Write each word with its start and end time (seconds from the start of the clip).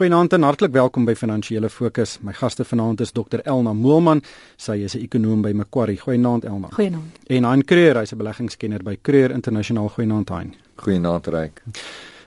Goeienaand 0.00 0.32
en 0.32 0.42
hartlik 0.42 0.72
welkom 0.72 1.04
by 1.04 1.12
Finansiële 1.12 1.68
Fokus. 1.68 2.14
My 2.24 2.32
gaste 2.32 2.64
vanaand 2.64 3.02
is 3.04 3.10
Dr 3.12 3.42
Elna 3.44 3.74
Moelman. 3.76 4.22
Sy 4.56 4.78
is 4.84 4.94
'n 4.96 5.02
ekonoom 5.02 5.42
by 5.42 5.52
Macquarie. 5.52 5.98
Goeienaand 6.00 6.44
Elna. 6.44 6.68
Goeienaand. 6.70 7.18
En 7.26 7.44
Hein 7.44 7.64
Creer, 7.64 7.98
hy's 7.98 8.12
'n 8.12 8.16
beleggingskenner 8.16 8.82
by 8.82 8.96
Creer 9.02 9.30
Internasionaal. 9.30 9.88
Goeienaand 9.88 10.28
Hein. 10.28 10.54
Goeienaand 10.76 11.26
Ryk. 11.26 11.62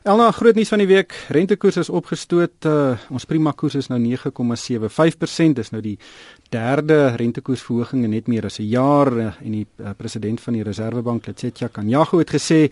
Elna, 0.03 0.25
groot 0.35 0.57
nuus 0.59 0.67
van 0.67 0.81
die 0.81 0.87
week. 0.89 1.13
Rentekoers 1.31 1.77
is 1.79 1.87
opgestoot. 1.87 2.65
Uh, 2.67 2.97
ons 3.07 3.23
prima 3.23 3.53
koers 3.55 3.77
is 3.79 3.87
nou 3.87 4.01
9,75%. 4.03 5.53
Dis 5.55 5.71
nou 5.71 5.79
die 5.79 5.93
derde 6.51 6.97
rentekoersverhoging 7.21 8.03
in 8.03 8.11
net 8.11 8.27
meer 8.27 8.43
as 8.49 8.59
'n 8.59 8.67
jaar 8.67 9.13
uh, 9.15 9.31
en 9.39 9.51
die 9.55 9.65
uh, 9.79 9.93
president 9.95 10.41
van 10.41 10.53
die 10.53 10.63
Reserwebank, 10.63 11.27
Letsetja 11.27 11.69
Kanyago 11.71 12.19
het 12.19 12.35
gesê 12.35 12.67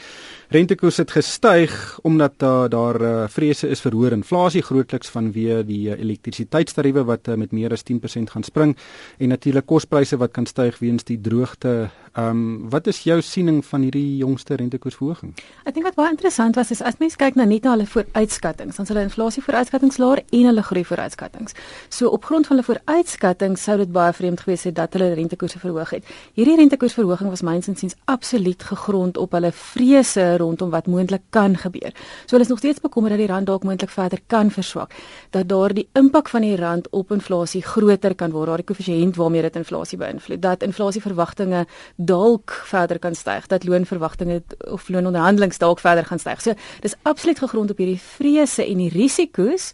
rentekoers 0.52 0.98
het 0.98 1.12
gestyg 1.12 2.00
omdat 2.04 2.44
uh, 2.44 2.68
daar 2.68 3.02
uh, 3.02 3.28
vrese 3.28 3.70
is 3.70 3.82
vir 3.82 3.96
hoër 3.96 4.12
inflasie 4.12 4.62
grootliks 4.62 5.10
vanweë 5.10 5.64
die 5.64 5.88
uh, 5.88 6.00
elektrisiteitstariewe 6.00 7.06
wat 7.06 7.28
uh, 7.28 7.36
met 7.36 7.52
meer 7.52 7.72
as 7.72 7.84
10% 7.88 8.28
gaan 8.28 8.44
spring 8.44 8.76
en 9.20 9.30
natuurlik 9.30 9.66
kospryse 9.66 10.18
wat 10.18 10.32
kan 10.32 10.46
styg 10.46 10.80
weens 10.80 11.04
die 11.04 11.22
droogte. 11.22 11.90
Ehm 12.12 12.28
um, 12.28 12.70
wat 12.70 12.88
is 12.88 12.98
jou 13.04 13.22
siening 13.22 13.62
van 13.66 13.82
hierdie 13.82 14.18
jongste 14.20 14.56
rentekoersverhoging? 14.60 15.32
Ek 15.64 15.74
dink 15.78 15.86
wat 15.88 15.96
baie 15.96 16.12
interessant 16.12 16.58
was 16.60 16.72
is 16.76 16.82
as 16.84 16.98
mens 17.00 17.14
kyk 17.16 17.38
na 17.40 17.46
net 17.48 17.64
na 17.64 17.72
hulle 17.72 17.86
vooruitskattinge, 17.88 18.74
dan 18.76 18.84
is 18.84 18.92
hulle 18.92 19.04
inflasie 19.08 19.44
vooruitskattinge 19.46 19.96
laer 20.04 20.20
en 20.20 20.50
hulle 20.50 20.64
groei 20.68 20.84
vooruitskattinge. 20.90 21.56
So 21.88 22.10
op 22.12 22.26
grond 22.28 22.50
van 22.50 22.58
hulle 22.58 22.68
vooruitskattinge 22.68 23.56
sou 23.56 23.78
dit 23.80 23.92
baie 23.96 24.12
vreemd 24.14 24.44
gewees 24.44 24.66
het 24.68 24.76
dat 24.76 24.98
hulle 24.98 25.14
rentekoerse 25.14 25.62
verhoog 25.62 25.94
het. 25.96 26.10
Hierdie 26.36 26.58
rentekoersverhoging 26.60 27.30
was 27.32 27.46
myns 27.48 27.72
insiens 27.72 27.96
absoluut 28.12 28.64
gegrond 28.74 29.16
op 29.18 29.32
hulle 29.40 29.54
vrese 29.56 30.28
rondom 30.44 30.76
wat 30.76 30.92
moontlik 30.92 31.24
kan 31.30 31.56
gebeur. 31.56 31.96
So 32.26 32.36
hulle 32.36 32.44
is 32.44 32.52
nog 32.52 32.60
steeds 32.60 32.84
bekommerd 32.84 33.16
dat 33.16 33.24
die 33.24 33.32
rand 33.32 33.48
dalk 33.48 33.64
moontlik 33.64 33.90
verder 33.96 34.20
kan 34.28 34.52
verswak, 34.52 34.92
dat 35.30 35.48
daar 35.48 35.72
die 35.72 35.88
impak 35.96 36.28
van 36.28 36.44
die 36.44 36.60
rand 36.60 36.92
op 36.92 37.16
inflasie 37.16 37.64
groter 37.64 38.16
kan 38.16 38.36
word, 38.36 38.52
daardie 38.52 38.68
koëffisiënt 38.68 39.16
waarmee 39.16 39.48
dit 39.48 39.64
inflasie 39.64 39.98
beïnvloed, 39.98 40.44
dat 40.44 40.68
inflasieverwagtinge 40.68 41.66
dalk 42.06 42.52
verder 42.66 43.00
kan 43.00 43.16
styg, 43.16 43.48
dat 43.48 43.64
loonverwagtinge 43.64 44.42
of 44.72 44.90
loononderhandelinge 44.90 45.58
dalk 45.58 45.80
verder 45.80 46.06
gaan 46.06 46.20
styg. 46.20 46.42
So 46.42 46.54
dis 46.80 46.96
absoluut 47.02 47.40
gegrond 47.40 47.72
op 47.72 47.78
hierdie 47.78 48.00
vrese 48.00 48.66
en 48.66 48.78
die 48.78 48.92
risiko's 48.94 49.72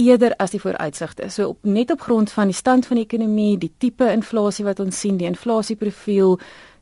eerder 0.00 0.34
as 0.40 0.54
die 0.54 0.60
vooruitsigte. 0.60 1.28
So 1.28 1.52
op 1.52 1.58
net 1.62 1.90
op 1.90 2.00
grond 2.00 2.32
van 2.32 2.50
die 2.50 2.56
stand 2.56 2.86
van 2.86 3.00
die 3.00 3.04
ekonomie, 3.04 3.58
die 3.58 3.72
tipe 3.78 4.08
inflasie 4.12 4.64
wat 4.64 4.80
ons 4.80 5.00
sien, 5.00 5.18
die 5.20 5.28
inflasieprofiel 5.28 6.38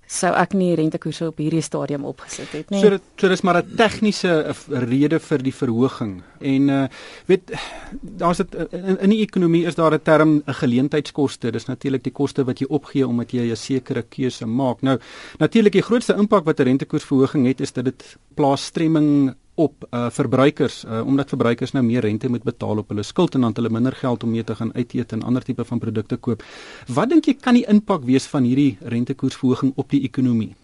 sou 0.08 0.30
ek 0.32 0.54
nie 0.56 0.72
rentekoerse 0.78 1.26
op 1.28 1.40
hierdie 1.42 1.62
stadium 1.62 2.06
opgesit 2.08 2.52
het 2.56 2.70
nie. 2.72 2.80
So 2.80 2.94
dit 2.96 3.04
so 3.20 3.28
dis 3.28 3.42
maar 3.44 3.60
'n 3.60 3.76
tegniese 3.76 4.54
rede 4.88 5.18
vir 5.20 5.42
die 5.42 5.52
verhoging. 5.52 6.22
En 6.40 6.68
uh 6.68 6.88
weet 7.26 7.52
daar's 8.00 8.38
dit 8.38 8.54
in, 8.72 8.98
in 8.98 9.10
die 9.10 9.20
ekonomie 9.20 9.66
is 9.66 9.74
daar 9.74 9.92
'n 9.92 10.02
term 10.02 10.42
'n 10.46 10.54
geleentheidskoste. 10.54 11.52
Dis 11.52 11.66
natuurlik 11.66 12.04
die 12.04 12.12
koste 12.12 12.44
wat 12.44 12.58
jy 12.58 12.66
opgee 12.68 13.06
omdat 13.06 13.32
jy 13.32 13.50
'n 13.50 13.56
sekere 13.56 14.02
keuse 14.02 14.46
maak. 14.46 14.80
Nou 14.82 14.98
natuurlik 15.38 15.72
die 15.72 15.82
grootste 15.82 16.14
impak 16.14 16.44
wat 16.44 16.60
'n 16.60 16.64
rentekoersverhoging 16.64 17.46
het 17.46 17.60
is 17.60 17.72
dat 17.72 17.84
dit 17.84 18.16
plaas 18.34 18.64
stremming 18.64 19.34
op 19.58 19.86
uh, 19.90 20.06
verbruikers 20.14 20.84
uh, 20.84 21.02
omdat 21.06 21.34
verbruikers 21.34 21.74
nou 21.74 21.84
meer 21.84 22.06
rente 22.06 22.30
moet 22.30 22.46
betaal 22.46 22.78
op 22.84 22.94
hulle 22.94 23.02
skuld 23.02 23.34
en 23.34 23.46
dan 23.46 23.56
hulle 23.58 23.72
minder 23.74 23.92
geld 23.92 24.22
om 24.22 24.30
mee 24.30 24.44
te 24.44 24.54
gaan 24.54 24.70
uit 24.74 24.94
eet 24.94 25.12
en 25.12 25.22
ander 25.26 25.42
tipe 25.42 25.64
van 25.64 25.82
produkte 25.82 26.16
koop. 26.16 26.44
Wat 26.86 27.10
dink 27.10 27.26
jy 27.26 27.34
kan 27.42 27.58
die 27.58 27.66
impak 27.66 28.06
wees 28.06 28.30
van 28.30 28.46
hierdie 28.46 28.76
rentekoersverhoging 28.94 29.74
op 29.76 29.90
die 29.90 30.04
ekonomie? 30.06 30.54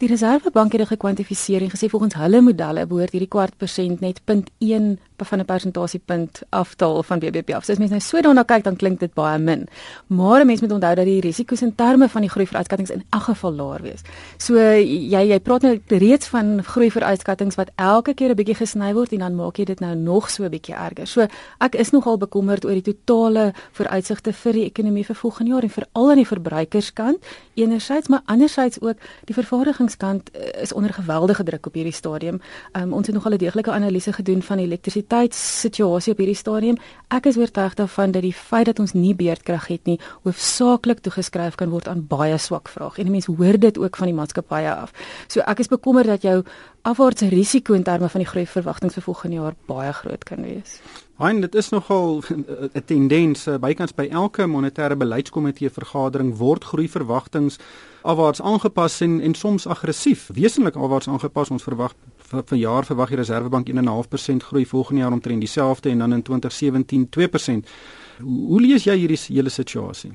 Die 0.00 0.08
Reservebank 0.08 0.72
het 0.72 0.80
dit 0.80 0.88
gekwantifiseer 0.88 1.60
en 1.66 1.72
gesê 1.74 1.90
volgens 1.92 2.14
hulle 2.16 2.40
modelle 2.40 2.86
behoort 2.88 3.12
hierdie 3.12 3.28
kwart 3.28 3.58
persent 3.60 4.00
net 4.00 4.22
0.1 4.30 4.94
van 5.26 5.38
'n 5.38 5.44
persentasiepunt 5.44 6.42
aftaal 6.48 7.02
van 7.02 7.18
BBP 7.18 7.50
af. 7.54 7.64
So 7.64 7.72
as 7.72 7.78
mens 7.78 7.90
nou 7.90 8.00
so 8.00 8.20
daarna 8.20 8.42
kyk, 8.42 8.64
dan 8.64 8.76
klink 8.76 9.00
dit 9.00 9.14
baie 9.14 9.38
min. 9.38 9.68
Maar 10.06 10.40
'n 10.40 10.46
mens 10.46 10.60
moet 10.60 10.72
onthou 10.72 10.94
dat 10.94 11.04
die 11.04 11.20
risiko's 11.20 11.62
in 11.62 11.74
terme 11.74 12.08
van 12.08 12.20
die 12.20 12.30
groei 12.30 12.46
vooruitskattinge 12.46 12.92
in 12.92 13.04
elk 13.10 13.22
geval 13.22 13.52
laer 13.52 13.82
wees. 13.82 14.02
So 14.38 14.54
jy 14.54 15.22
jy 15.28 15.40
praat 15.40 15.62
nou 15.62 15.80
reeds 15.86 16.26
van 16.26 16.64
groei 16.64 16.90
vooruitskattinge 16.90 17.54
wat 17.54 17.70
elke 17.76 18.14
keer 18.14 18.30
'n 18.30 18.36
bietjie 18.36 18.54
gesny 18.54 18.92
word 18.92 19.12
en 19.12 19.18
dan 19.18 19.34
maak 19.34 19.56
jy 19.56 19.64
dit 19.64 19.80
nou 19.80 19.94
nog 19.94 20.30
so 20.30 20.44
'n 20.44 20.50
bietjie 20.50 20.74
erger. 20.74 21.06
So 21.06 21.26
ek 21.58 21.74
is 21.74 21.90
nogal 21.90 22.16
bekommerd 22.18 22.64
oor 22.64 22.72
die 22.72 22.94
totale 22.94 23.52
vooruitsigte 23.72 24.32
vir 24.32 24.52
die 24.52 24.64
ekonomie 24.64 25.04
vir 25.04 25.16
volgende 25.16 25.50
jaar 25.50 25.62
en 25.62 25.70
veral 25.70 26.10
aan 26.10 26.16
die 26.16 26.26
verbruikerskant 26.26 27.18
enerzijds 27.54 28.08
maar 28.08 28.22
anderzijds 28.24 28.80
ook 28.80 28.96
die 29.24 29.34
vervaardigingskant 29.34 30.30
eh, 30.30 30.62
is 30.62 30.72
onder 30.72 30.92
geweldige 30.92 31.42
druk 31.42 31.66
op 31.66 31.74
hierdie 31.74 31.92
stadium. 31.92 32.40
Um, 32.72 32.92
ons 32.92 33.06
het 33.06 33.14
nogal 33.14 33.32
'n 33.32 33.36
deeglike 33.36 33.70
analise 33.70 34.12
gedoen 34.12 34.42
van 34.42 34.58
elektrisiteit 34.58 35.09
elektrisiteitssituasie 35.10 36.12
op 36.12 36.20
hierdie 36.22 36.38
stadium. 36.38 36.78
Ek 37.10 37.26
is 37.26 37.36
oortuig 37.38 37.74
daarvan 37.74 38.12
dat 38.14 38.22
die 38.22 38.34
feit 38.34 38.66
dat 38.66 38.78
ons 38.78 38.94
nie 38.94 39.14
beerdkrag 39.14 39.66
het 39.68 39.86
nie, 39.86 39.98
hoofsaaklik 40.24 41.02
toegeskryf 41.02 41.56
kan 41.58 41.70
word 41.70 41.88
aan 41.88 42.06
baie 42.06 42.38
swak 42.38 42.68
vraag. 42.70 42.98
En 42.98 43.10
mense 43.10 43.32
hoor 43.32 43.58
dit 43.58 43.78
ook 43.78 43.96
van 43.96 44.10
die 44.10 44.14
maatskappye 44.14 44.70
af. 44.70 44.94
So 45.28 45.42
ek 45.46 45.64
is 45.64 45.68
bekommerd 45.68 46.06
dat 46.06 46.22
jou 46.22 46.42
afwaartse 46.82 47.28
risiko 47.28 47.74
in 47.74 47.84
terme 47.84 48.08
van 48.08 48.22
die 48.22 48.28
groei 48.28 48.46
verwagtinge 48.46 48.94
vir 48.94 49.02
volgende 49.04 49.36
jaar 49.36 49.56
baie 49.66 49.92
groot 49.92 50.24
kan 50.24 50.42
wees. 50.46 50.78
Hein, 51.20 51.40
dit 51.40 51.54
is 51.54 51.68
nogal 51.68 52.22
'n 52.74 52.84
tendens 52.84 53.46
eh, 53.46 53.58
bykans 53.58 53.94
by 53.94 54.08
elke 54.10 54.46
monetêre 54.46 54.96
beleidskomitee 54.96 55.70
vergadering 55.70 56.36
word 56.38 56.64
groei 56.64 56.88
verwagtinge 56.88 57.58
afwaarts 58.02 58.40
aangepas 58.40 59.00
en 59.00 59.20
en 59.20 59.34
soms 59.34 59.66
aggressief, 59.66 60.30
wesenlik 60.32 60.76
afwaarts 60.76 61.08
aangepas. 61.08 61.50
Ons 61.50 61.62
verwag 61.62 61.92
vir, 62.30 62.56
jaar 62.58 62.86
verwag 62.86 63.10
die 63.12 63.18
Reserwebank 63.20 63.70
1.5% 63.70 64.46
groei 64.50 64.64
volgende 64.66 65.02
jaar 65.02 65.12
omtrent 65.12 65.40
dieselfde 65.40 65.90
en 65.90 65.98
dan 65.98 66.12
in 66.12 66.22
2017 66.22 67.08
2%. 67.18 67.72
Hoe, 68.22 68.46
hoe 68.46 68.60
lees 68.60 68.86
jy 68.86 68.96
hierdie 68.96 69.18
hele 69.28 69.50
situasie? 69.50 70.12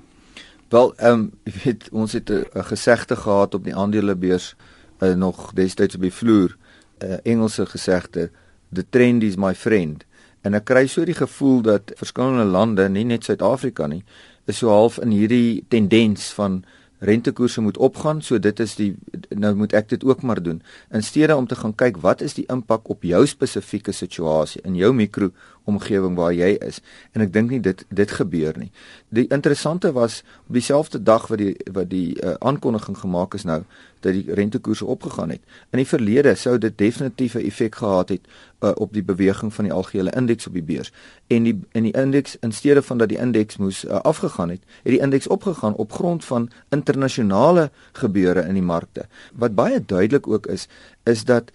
Wel, 0.70 0.94
ehm 0.98 1.20
um, 1.20 1.26
jy 1.44 1.54
weet 1.64 1.90
ons 1.92 2.14
het 2.14 2.30
'n 2.32 2.64
gesegde 2.72 3.16
gehad 3.16 3.54
op 3.54 3.64
die 3.64 3.76
aandelebeurs 3.76 4.56
uh, 5.00 5.14
nog 5.14 5.54
destyds 5.54 5.96
op 5.96 6.02
die 6.02 6.14
vloer, 6.14 6.58
'n 7.00 7.06
uh, 7.06 7.18
Engelse 7.24 7.66
gesegde, 7.66 8.32
the 8.74 8.86
trend 8.90 9.24
is 9.24 9.36
my 9.36 9.56
friend. 9.56 10.06
En 10.42 10.54
ek 10.54 10.66
kry 10.66 10.88
so 10.88 11.06
die 11.06 11.18
gevoel 11.18 11.62
dat 11.62 11.92
verskillende 11.96 12.44
lande, 12.44 12.90
nie 12.90 13.04
net 13.04 13.24
Suid-Afrika 13.24 13.88
nie, 13.88 14.04
is 14.46 14.58
so 14.58 14.70
half 14.70 15.00
in 15.02 15.12
hierdie 15.12 15.66
tendens 15.68 16.30
van 16.34 16.64
rentekoerse 17.00 17.62
moet 17.62 17.78
opgaan, 17.78 18.22
so 18.22 18.40
dit 18.40 18.60
is 18.60 18.76
die 18.76 18.96
nou 19.30 19.56
moet 19.56 19.74
ek 19.74 19.90
dit 19.90 20.04
ook 20.04 20.22
maar 20.22 20.42
doen. 20.44 20.62
In 20.92 21.04
steede 21.04 21.36
om 21.36 21.48
te 21.48 21.56
gaan 21.56 21.76
kyk 21.76 21.98
wat 22.04 22.22
is 22.22 22.34
die 22.34 22.46
impak 22.52 22.90
op 22.90 23.04
jou 23.04 23.26
spesifieke 23.28 23.92
situasie 23.92 24.62
in 24.64 24.76
jou 24.76 24.94
mikro 24.94 25.32
omgewing 25.66 26.16
waar 26.16 26.34
jy 26.34 26.56
is. 26.66 26.82
En 27.12 27.22
ek 27.26 27.34
dink 27.34 27.50
nie 27.50 27.62
dit 27.64 27.86
dit 27.90 28.12
gebeur 28.12 28.58
nie. 28.58 28.72
Die 29.10 29.28
interessante 29.28 29.92
was 29.92 30.22
op 30.48 30.54
dieselfde 30.54 31.02
dag 31.04 31.28
wat 31.28 31.42
die 31.42 31.56
wat 31.74 31.90
die 31.90 32.16
uh, 32.22 32.38
aankondiging 32.40 32.98
gemaak 32.98 33.34
is 33.34 33.44
nou 33.44 33.64
dat 34.06 34.14
die 34.14 34.34
rentekoerse 34.34 34.86
opgegaan 34.86 35.30
het. 35.34 35.42
In 35.74 35.82
die 35.82 35.88
verlede 35.90 36.36
sou 36.36 36.58
dit 36.58 36.78
definitief 36.78 37.34
'n 37.36 37.46
effek 37.50 37.76
gehad 37.76 38.10
het 38.10 38.22
uh, 38.60 38.72
op 38.76 38.94
die 38.94 39.04
beweging 39.04 39.54
van 39.54 39.64
die 39.64 39.74
algehele 39.74 40.12
indeks 40.12 40.48
op 40.48 40.54
die 40.54 40.64
beurs. 40.64 40.92
En 41.28 41.44
die 41.44 41.60
in 41.72 41.84
die 41.84 41.94
indeks 41.94 42.38
in 42.40 42.52
steede 42.52 42.82
van 42.82 42.98
dat 42.98 43.10
die 43.10 43.18
indeks 43.18 43.58
moes 43.58 43.86
uh, 43.86 43.92
afgegaan 43.92 44.50
het, 44.50 44.62
het 44.84 44.94
die 44.94 45.02
indeks 45.02 45.28
opgegaan 45.28 45.76
op 45.76 45.92
grond 45.92 46.26
van 46.26 46.50
internasionale 46.70 47.72
gebeure 47.92 48.42
in 48.42 48.54
die 48.54 48.64
markte. 48.64 49.06
Wat 49.34 49.56
baie 49.56 49.86
duidelik 49.86 50.28
ook 50.28 50.46
is, 50.46 50.68
is 51.04 51.24
dat 51.24 51.52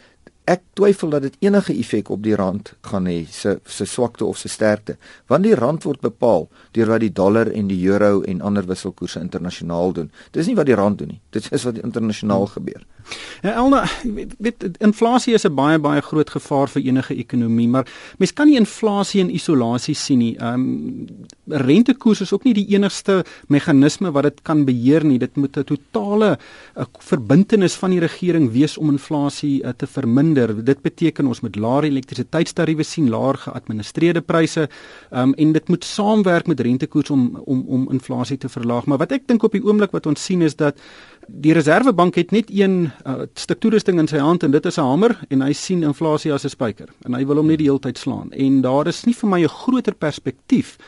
ek 0.51 0.63
twyfel 0.79 1.13
dat 1.15 1.23
dit 1.23 1.37
enige 1.47 1.75
effek 1.79 2.11
op 2.11 2.23
die 2.25 2.35
rand 2.39 2.73
gaan 2.91 3.07
hê 3.07 3.19
se 3.31 3.59
se 3.65 3.87
swakte 3.87 4.25
of 4.27 4.39
se 4.39 4.49
sterkte 4.49 4.97
want 5.31 5.47
die 5.47 5.55
rand 5.55 5.85
word 5.87 6.01
bepaal 6.03 6.49
deur 6.77 6.91
wat 6.91 7.05
die 7.05 7.13
dollar 7.13 7.51
en 7.55 7.69
die 7.71 7.79
euro 7.87 8.23
en 8.23 8.41
ander 8.41 8.67
wisselkoerse 8.67 9.21
internasionaal 9.21 9.93
doen. 9.93 10.11
Dis 10.35 10.47
nie 10.51 10.57
wat 10.59 10.67
die 10.67 10.79
rand 10.79 10.99
doen 10.99 11.15
nie 11.15 11.21
dit 11.31 11.47
is 11.55 11.67
wat 11.69 11.79
internasionaal 11.79 12.47
gebeur. 12.57 12.83
Ja 13.43 13.55
Elna 13.63 13.85
weet, 14.39 14.65
inflasie 14.79 15.35
is 15.35 15.47
'n 15.47 15.55
baie 15.55 15.79
baie 15.79 16.03
groot 16.03 16.31
gevaar 16.31 16.69
vir 16.69 16.83
enige 16.83 17.15
ekonomie 17.15 17.69
maar 17.69 17.87
mens 18.19 18.33
kan 18.33 18.47
nie 18.47 18.59
inflasie 18.59 19.21
in 19.21 19.31
isolasie 19.31 19.95
sien 19.95 20.19
nie. 20.19 20.37
Um, 20.43 21.07
rentekoers 21.47 22.21
is 22.21 22.33
ook 22.33 22.45
nie 22.45 22.55
die 22.55 22.67
enigste 22.75 23.25
meganisme 23.49 24.11
wat 24.13 24.23
dit 24.23 24.43
kan 24.43 24.65
beheer 24.65 25.05
nie. 25.05 25.19
Dit 25.19 25.37
moet 25.37 25.57
'n 25.57 25.65
totale 25.65 26.39
uh, 26.77 26.85
verbintenis 26.99 27.75
van 27.75 27.91
die 27.91 28.01
regering 28.01 28.53
wees 28.53 28.79
om 28.79 28.91
inflasie 28.91 29.63
uh, 29.63 29.71
te 29.77 29.87
verminder 29.87 30.40
minder. 30.41 30.65
Dit 30.65 30.83
beteken 30.83 31.27
ons 31.27 31.41
moet 31.41 31.57
laer 31.57 31.85
elektrisiteitstariewe 31.89 32.85
sien, 32.85 33.09
laer 33.11 33.39
geadministreerde 33.39 34.21
pryse, 34.21 34.69
um, 35.11 35.35
en 35.35 35.53
dit 35.53 35.69
moet 35.69 35.85
saamwerk 35.85 36.47
met 36.47 36.61
rentekoers 36.61 37.11
om 37.11 37.43
om 37.45 37.65
om 37.69 37.91
inflasie 37.91 38.39
te 38.39 38.49
verlaag. 38.49 38.87
Maar 38.87 38.99
wat 38.99 39.13
ek 39.13 39.27
dink 39.27 39.43
op 39.43 39.53
die 39.53 39.63
oomblik 39.65 39.93
wat 39.93 40.07
ons 40.07 40.25
sien 40.25 40.43
is 40.43 40.57
dat 40.57 40.79
die 41.29 41.53
Reserwebank 41.53 42.17
het 42.17 42.31
net 42.33 42.51
een 42.51 42.91
uh, 43.07 43.27
stuk 43.35 43.61
toerusting 43.61 43.99
in 43.99 44.09
sy 44.09 44.19
hand 44.19 44.43
en 44.43 44.51
dit 44.51 44.67
is 44.67 44.79
'n 44.79 44.83
hamer 44.83 45.19
en 45.31 45.43
hy 45.43 45.53
sien 45.53 45.83
inflasie 45.83 46.33
as 46.33 46.45
'n 46.45 46.49
spyker 46.49 46.89
en 47.05 47.15
hy 47.15 47.25
wil 47.25 47.37
hom 47.37 47.47
net 47.47 47.59
die 47.59 47.69
hele 47.69 47.79
tyd 47.79 47.99
slaan. 47.99 48.33
En 48.33 48.61
daar 48.63 48.87
is 48.87 49.05
nie 49.05 49.15
vir 49.15 49.29
my 49.29 49.43
'n 49.43 49.49
groter 49.49 49.95
perspektief 49.95 50.79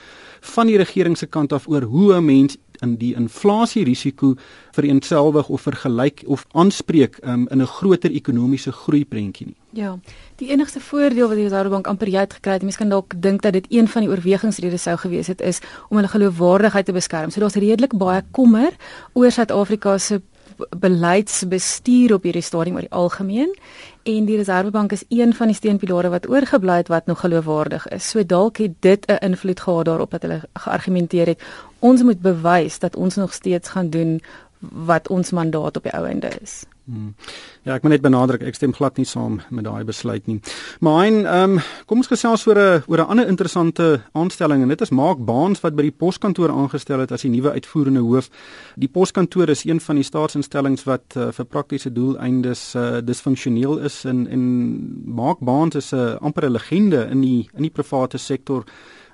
van 0.40 0.66
die 0.66 0.76
regering 0.76 1.16
se 1.16 1.26
kant 1.26 1.52
af 1.52 1.68
oor 1.68 1.82
hoe 1.82 2.14
'n 2.14 2.24
mens 2.24 2.56
in 2.82 2.96
die 3.00 3.14
inflasie 3.14 3.84
risiko 3.84 4.34
vereenselwig 4.76 5.48
of 5.48 5.60
vergelyk 5.60 6.22
of 6.26 6.46
aanspreek 6.52 7.18
um, 7.24 7.48
in 7.50 7.62
'n 7.62 7.66
groter 7.66 8.10
ekonomiese 8.10 8.72
groei 8.72 9.04
prentjie 9.04 9.46
nie. 9.46 9.56
Ja. 9.72 9.98
Die 10.36 10.50
enigste 10.50 10.80
voordeel 10.80 11.28
wat 11.28 11.36
die 11.36 11.44
Reservebank 11.44 11.86
amper 11.86 12.08
jy 12.08 12.20
het 12.20 12.34
gekry 12.36 12.58
mense 12.62 12.78
kan 12.78 12.88
dalk 12.88 13.14
dink 13.16 13.42
dat 13.42 13.52
dit 13.52 13.66
een 13.70 13.88
van 13.88 14.02
die 14.02 14.10
oorwegingsredes 14.10 14.82
sou 14.82 14.96
gewees 14.96 15.26
het 15.26 15.40
is 15.40 15.60
om 15.88 15.96
hulle 15.96 16.08
geloofwaardigheid 16.08 16.86
te 16.86 16.92
beskerm. 16.92 17.30
So 17.30 17.40
daar's 17.40 17.54
redelik 17.54 17.96
baie 17.96 18.22
kommer 18.30 18.76
oor 19.12 19.30
Suid-Afrika 19.30 19.98
se 19.98 20.20
beleidsbestuur 20.68 22.14
op 22.14 22.22
hierdie 22.22 22.42
stadium 22.42 22.76
oor 22.76 22.86
die 22.86 22.90
algemeen 22.90 23.54
en 24.02 24.24
die 24.24 24.36
Reservebank 24.36 24.92
is 24.92 25.04
een 25.08 25.34
van 25.34 25.46
die 25.46 25.56
steunpilare 25.56 26.08
wat 26.08 26.28
oorgebly 26.28 26.76
het 26.76 26.88
wat 26.88 27.06
nog 27.06 27.20
geloofwaardig 27.20 27.88
is. 27.88 28.08
So 28.10 28.26
dalk 28.26 28.56
het 28.56 28.74
dit 28.80 29.06
'n 29.06 29.24
invloed 29.24 29.60
gehad 29.60 29.84
daarop 29.84 30.10
dat 30.10 30.22
hulle 30.22 30.40
geargumenteer 30.54 31.26
het 31.26 31.42
ons 31.78 32.02
moet 32.02 32.20
bewys 32.20 32.78
dat 32.78 32.96
ons 32.96 33.14
nog 33.14 33.32
steeds 33.32 33.68
gaan 33.68 33.90
doen 33.90 34.20
wat 34.58 35.08
ons 35.08 35.30
mandaat 35.30 35.76
op 35.76 35.82
die 35.82 35.92
ou 35.92 36.06
einde 36.06 36.30
is. 36.42 36.64
Hmm. 36.84 37.14
Ja, 37.62 37.76
ek 37.76 37.84
moet 37.84 37.92
net 37.94 38.02
benadruk 38.02 38.42
ek 38.42 38.56
stem 38.58 38.72
glad 38.74 38.96
nie 38.98 39.06
saam 39.06 39.36
met 39.54 39.62
daai 39.68 39.84
besluit 39.86 40.26
nie. 40.26 40.40
Maar 40.82 41.04
ehm 41.06 41.52
um, 41.54 41.60
kom 41.86 42.02
ons 42.02 42.10
gesels 42.10 42.42
oor 42.46 42.58
'n 42.58 42.82
oor 42.90 42.98
'n 42.98 43.10
ander 43.14 43.28
interessante 43.28 44.02
aanstelling 44.12 44.62
en 44.62 44.68
dit 44.68 44.80
is 44.80 44.90
Mark 44.90 45.24
Baans 45.24 45.60
wat 45.60 45.76
by 45.76 45.82
die 45.82 45.94
poskantoor 45.94 46.50
aangestel 46.50 46.98
het 46.98 47.12
as 47.12 47.22
die 47.22 47.30
nuwe 47.30 47.52
uitvoerende 47.52 48.00
hoof. 48.00 48.30
Die 48.76 48.88
poskantoor 48.88 49.48
is 49.48 49.64
een 49.64 49.80
van 49.80 49.94
die 49.94 50.04
staatsinstellings 50.04 50.84
wat 50.84 51.14
uh, 51.16 51.30
vir 51.30 51.44
praktiese 51.44 51.92
doeleindes 51.92 52.74
uh, 52.74 52.98
disfunksioneel 53.00 53.78
is 53.78 54.04
en 54.04 54.26
en 54.26 54.42
Mark 55.06 55.38
Baans 55.38 55.76
is 55.76 55.92
'n 55.92 55.96
uh, 55.96 56.16
amper 56.20 56.44
'n 56.46 56.52
legende 56.52 57.08
in 57.10 57.20
die 57.20 57.48
in 57.54 57.62
die 57.62 57.70
private 57.70 58.18
sektor. 58.18 58.64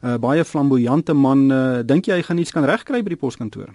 'n 0.02 0.08
uh, 0.08 0.16
Baie 0.16 0.44
flamboyante 0.44 1.12
man. 1.12 1.50
Uh, 1.50 1.78
Dink 1.84 2.06
jy 2.06 2.14
hy 2.14 2.22
gaan 2.22 2.38
iets 2.38 2.52
kan 2.52 2.64
regkry 2.64 3.02
by 3.02 3.08
die 3.08 3.16
poskantoor? 3.16 3.68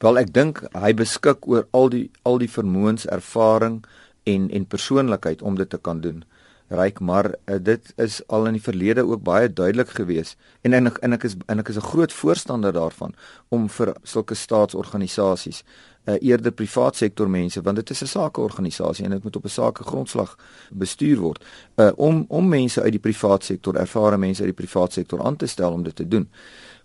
Wel 0.00 0.16
ek 0.16 0.30
dink 0.32 0.62
hy 0.72 0.94
beskik 0.96 1.44
oor 1.44 1.66
al 1.76 1.90
die 1.92 2.06
al 2.24 2.38
die 2.40 2.48
vermoëns, 2.48 3.04
ervaring 3.12 3.82
en 4.24 4.46
en 4.48 4.64
persoonlikheid 4.64 5.42
om 5.44 5.58
dit 5.60 5.68
te 5.68 5.78
kan 5.78 6.00
doen. 6.00 6.22
Ryk, 6.70 7.00
maar 7.00 7.26
uh, 7.26 7.58
dit 7.60 7.92
is 7.98 8.20
al 8.30 8.46
in 8.46 8.54
die 8.56 8.62
verlede 8.62 9.02
ook 9.02 9.24
baie 9.26 9.50
duidelik 9.52 9.90
gewees 9.98 10.36
en 10.62 10.72
en 10.72 10.86
ek 10.86 11.00
en 11.04 11.16
ek 11.18 11.26
is 11.28 11.34
en 11.52 11.60
ek 11.60 11.68
is 11.68 11.76
'n 11.76 11.88
groot 11.92 12.12
voorstander 12.12 12.72
daarvan 12.72 13.12
om 13.48 13.68
vir 13.68 13.92
sulke 14.02 14.34
staatsorganisasies 14.34 15.64
uh, 16.06 16.14
eerder 16.20 16.52
privaat 16.52 16.96
sektor 16.96 17.28
mense 17.28 17.60
want 17.62 17.76
dit 17.76 17.90
is 17.90 18.02
'n 18.02 18.06
sakeorganisasie 18.06 19.04
en 19.04 19.10
dit 19.10 19.24
moet 19.24 19.36
op 19.36 19.44
'n 19.44 19.48
sake 19.48 19.84
grondslag 19.84 20.36
bestuur 20.70 21.18
word 21.18 21.44
uh, 21.76 21.90
om 21.96 22.24
om 22.28 22.48
mense 22.48 22.82
uit 22.82 22.92
die 22.92 23.04
privaat 23.08 23.44
sektor 23.44 23.76
ervare 23.76 24.16
mense 24.16 24.42
uit 24.42 24.56
die 24.56 24.64
privaat 24.64 24.92
sektor 24.92 25.22
aan 25.22 25.36
te 25.36 25.46
stel 25.46 25.72
om 25.72 25.82
dit 25.82 25.96
te 25.96 26.08
doen. 26.08 26.28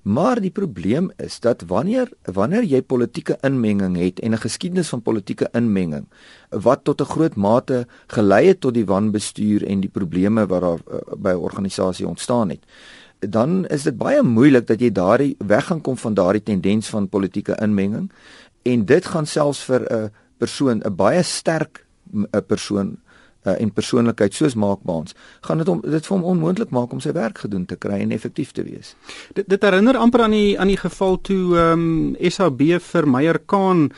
Maar 0.05 0.37
die 0.37 0.51
probleem 0.53 1.09
is 1.17 1.39
dat 1.41 1.63
wanneer 1.65 2.11
wanneer 2.29 2.63
jy 2.63 2.81
politieke 2.85 3.39
inmenging 3.41 3.95
het 3.97 4.19
en 4.19 4.31
'n 4.31 4.37
geskiedenis 4.37 4.89
van 4.89 5.01
politieke 5.01 5.49
inmenging 5.51 6.05
wat 6.49 6.83
tot 6.83 7.01
'n 7.01 7.09
groot 7.13 7.35
mate 7.35 7.87
gelei 8.07 8.47
het 8.47 8.61
tot 8.61 8.73
die 8.73 8.85
wanbestuur 8.85 9.65
en 9.65 9.79
die 9.79 9.89
probleme 9.89 10.45
wat 10.45 10.61
daar 10.61 10.79
uh, 10.91 10.99
by 11.17 11.29
'n 11.29 11.41
organisasie 11.49 12.07
ontstaan 12.07 12.49
het, 12.49 12.63
dan 13.19 13.65
is 13.67 13.83
dit 13.83 13.97
baie 13.97 14.21
moeilik 14.21 14.67
dat 14.67 14.79
jy 14.79 14.91
daardie 14.91 15.35
weg 15.37 15.65
gaan 15.65 15.81
kom 15.81 15.97
van 15.97 16.13
daardie 16.13 16.43
tendens 16.43 16.89
van 16.89 17.09
politieke 17.09 17.57
inmenging 17.61 18.11
en 18.61 18.85
dit 18.85 19.05
gaan 19.05 19.25
selfs 19.25 19.63
vir 19.63 19.81
'n 19.93 20.11
persoon 20.37 20.81
'n 20.85 20.95
baie 20.95 21.23
sterk 21.23 21.85
'n 22.13 22.45
persoon 22.47 22.97
uh, 23.45 23.55
en 23.61 23.71
persoonlikheid 23.71 24.33
soos 24.33 24.55
maakbaans, 24.59 25.15
gaan 25.47 25.61
dit 25.61 25.69
om 25.71 25.81
dit 25.81 26.07
vir 26.07 26.15
hom 26.15 26.25
onmoontlik 26.33 26.73
maak 26.75 26.93
om 26.93 27.01
sy 27.03 27.13
werk 27.15 27.43
gedoen 27.45 27.65
te 27.69 27.77
kry 27.79 28.01
en 28.03 28.13
effektief 28.15 28.51
te 28.55 28.65
wees. 28.65 28.95
Dit 29.37 29.49
dit 29.51 29.63
herinner 29.63 29.97
amper 29.97 30.25
aan 30.25 30.35
die 30.35 30.59
aan 30.59 30.71
die 30.71 30.79
geval 30.79 31.19
toe 31.21 31.55
ehm 31.55 31.85
um, 31.85 32.15
SAB 32.35 32.61
vir 32.81 33.07
Meyer 33.07 33.39
Kaan 33.45 33.89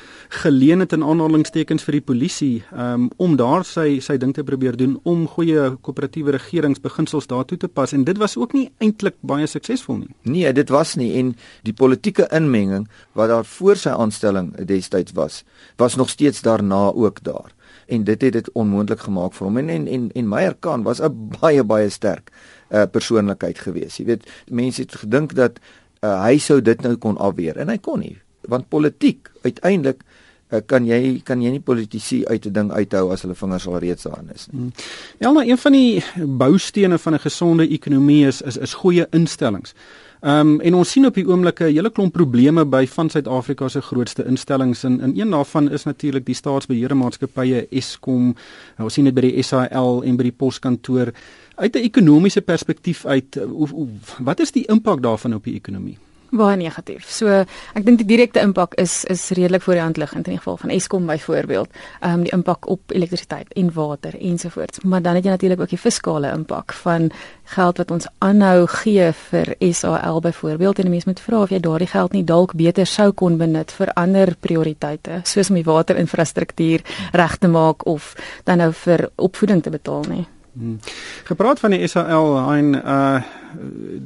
geleen 0.43 0.83
het 0.83 0.93
in 0.93 1.03
aanhalingstekens 1.03 1.85
vir 1.87 1.99
die 1.99 2.05
polisie 2.11 2.55
ehm 2.71 3.07
um, 3.07 3.09
om 3.17 3.35
daar 3.39 3.65
sy 3.65 3.99
sy 4.03 4.17
ding 4.17 4.33
te 4.35 4.43
probeer 4.43 4.77
doen 4.77 4.97
om 5.03 5.25
goeie 5.27 5.69
koöperatiewe 5.81 6.35
regeringsbeginsels 6.37 7.27
daartoe 7.27 7.57
te 7.57 7.67
pas 7.67 7.93
en 7.93 8.03
dit 8.03 8.17
was 8.17 8.37
ook 8.37 8.53
nie 8.53 8.69
eintlik 8.83 9.15
baie 9.21 9.47
suksesvol 9.47 10.01
nie. 10.03 10.13
Nee, 10.23 10.53
dit 10.53 10.69
was 10.69 10.95
nie 10.95 11.13
en 11.19 11.35
die 11.63 11.73
politieke 11.73 12.27
inmenging 12.31 12.87
wat 13.13 13.29
daar 13.29 13.45
voor 13.45 13.75
sy 13.75 13.89
aanstelling 13.89 14.53
destyds 14.67 15.15
was, 15.17 15.43
was 15.77 15.95
nog 15.95 16.09
steeds 16.09 16.41
daarna 16.41 16.91
ook 16.93 17.23
daar 17.23 17.56
en 17.87 18.03
dit 18.03 18.21
het 18.21 18.33
dit 18.33 18.51
onmoontlik 18.51 18.99
gemaak 18.99 19.33
vir 19.33 19.47
hom 19.47 19.57
en 19.57 19.69
en 19.69 19.87
en, 19.87 20.11
en 20.11 20.29
Meyer 20.29 20.55
Kahn 20.59 20.83
was 20.83 21.01
'n 21.01 21.29
baie 21.41 21.63
baie 21.63 21.89
sterk 21.89 22.31
uh, 22.69 22.83
persoonlikheid 22.91 23.59
gewees. 23.59 23.97
Jy 23.97 24.05
weet, 24.05 24.29
mense 24.49 24.81
het 24.81 24.95
gedink 24.95 25.35
dat 25.35 25.59
uh, 26.01 26.23
hy 26.23 26.37
sou 26.37 26.61
dit 26.61 26.81
nou 26.81 26.95
kon 26.95 27.17
afweer 27.17 27.57
en 27.57 27.69
hy 27.69 27.77
kon 27.77 27.99
nie, 27.99 28.17
want 28.47 28.69
politiek 28.69 29.31
uiteindelik 29.43 30.03
uh, 30.51 30.61
kan 30.65 30.85
jy 30.87 31.21
kan 31.23 31.41
jy 31.41 31.51
nie 31.51 31.63
politici 31.63 32.25
uit 32.25 32.45
'n 32.45 32.53
ding 32.53 32.71
uithou 32.71 33.11
as 33.11 33.21
hulle 33.21 33.35
vingers 33.35 33.67
al 33.67 33.79
reeds 33.79 34.03
daarin 34.03 34.29
is 34.35 34.47
nie. 34.51 34.71
Ja, 35.19 35.31
maar 35.31 35.45
een 35.45 35.57
van 35.57 35.71
die 35.71 36.03
boustene 36.15 36.97
van 36.97 37.13
'n 37.13 37.19
gesonde 37.19 37.67
ekonomie 37.67 38.27
is 38.27 38.41
is 38.41 38.57
is 38.57 38.73
goeie 38.73 39.07
instellings. 39.11 39.73
Ehm 40.21 40.39
um, 40.39 40.59
en 40.61 40.73
ons 40.73 40.91
sien 40.91 41.05
op 41.05 41.13
die 41.13 41.27
oomblik 41.27 41.59
'n 41.61 41.73
hele 41.73 41.89
klomp 41.89 42.13
probleme 42.13 42.65
by 42.65 42.87
van 42.87 43.09
Suid-Afrika 43.09 43.67
se 43.67 43.81
grootste 43.81 44.25
instellings 44.25 44.83
en 44.83 44.99
in 45.01 45.19
een 45.19 45.29
daarvan 45.29 45.71
is 45.71 45.83
natuurlik 45.83 46.25
die 46.25 46.35
staatsbeheerde 46.35 46.95
maatskappye 46.95 47.67
Eskom. 47.69 48.35
Ons 48.77 48.93
sien 48.93 49.05
dit 49.05 49.13
by 49.13 49.21
die 49.21 49.43
SAL 49.43 50.03
en 50.03 50.17
by 50.17 50.23
die 50.23 50.31
poskantoor. 50.37 51.11
Uit 51.55 51.75
'n 51.75 51.83
ekonomiese 51.83 52.41
perspektief 52.41 53.05
uit, 53.05 53.35
hoe, 53.35 53.69
hoe, 53.69 53.87
wat 54.19 54.39
is 54.39 54.51
die 54.51 54.65
impak 54.65 55.01
daarvan 55.01 55.33
op 55.33 55.43
die 55.43 55.55
ekonomie? 55.55 55.97
Baie 56.31 56.57
negatief. 56.57 57.07
So 57.11 57.27
ek 57.27 57.85
dink 57.85 58.01
die 58.01 58.07
direkte 58.07 58.41
impak 58.43 58.75
is 58.81 59.03
is 59.05 59.29
redelik 59.29 59.61
voor 59.61 59.73
die 59.73 59.83
hand 59.83 59.97
liggend 59.97 60.27
in 60.27 60.35
die 60.35 60.41
geval 60.41 60.57
van 60.57 60.69
Eskom 60.69 61.07
byvoorbeeld. 61.07 61.69
Ehm 62.01 62.13
um, 62.13 62.23
die 62.23 62.33
impak 62.33 62.67
op 62.67 62.91
elektrisiteit 62.91 63.53
en 63.53 63.73
water 63.73 64.15
ensovoorts. 64.19 64.83
Maar 64.83 65.01
dan 65.01 65.15
het 65.15 65.25
jy 65.25 65.31
natuurlik 65.31 65.61
ook 65.61 65.69
die 65.69 65.77
fiskale 65.77 66.31
impak 66.31 66.73
van 66.73 67.11
geld 67.43 67.77
wat 67.77 67.91
ons 67.91 68.07
aanhou 68.19 68.67
gee 68.67 69.11
vir 69.31 69.55
SAL 69.59 70.21
byvoorbeeld 70.21 70.79
en 70.79 70.89
mense 70.89 71.09
moet 71.09 71.19
vra 71.19 71.41
of 71.41 71.49
jy 71.49 71.59
daardie 71.59 71.87
geld 71.87 72.13
nie 72.13 72.23
dalk 72.23 72.53
beter 72.53 72.85
sou 72.85 73.11
kon 73.11 73.37
benut 73.37 73.71
vir 73.71 73.93
ander 73.95 74.35
prioriteite 74.39 75.21
soos 75.23 75.49
om 75.49 75.55
die 75.55 75.67
waterinfrastruktuur 75.67 76.83
reg 77.11 77.37
te 77.37 77.47
maak 77.47 77.85
of 77.87 78.15
dan 78.43 78.57
nou 78.57 78.73
vir 78.73 79.09
opvoeding 79.15 79.63
te 79.63 79.69
betaal 79.69 80.03
nie. 80.09 80.25
Hmm. 80.57 80.79
Gepraat 81.23 81.59
van 81.61 81.75
die 81.75 81.85
SAL, 81.87 82.31
hein 82.49 82.73
uh 82.81 83.21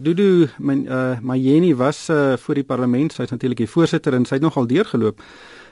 Dudu 0.04 0.50
my 0.60 0.76
uh 0.84 1.36
Jenny 1.40 1.72
was 1.76 2.10
uh 2.10 2.36
voor 2.38 2.60
die 2.60 2.68
parlement, 2.68 3.14
sy's 3.14 3.32
natuurlik 3.32 3.64
die 3.64 3.72
voorsitter 3.72 4.14
en 4.14 4.26
sy 4.28 4.36
het 4.36 4.44
nogal 4.44 4.68
deurgeloop 4.68 5.24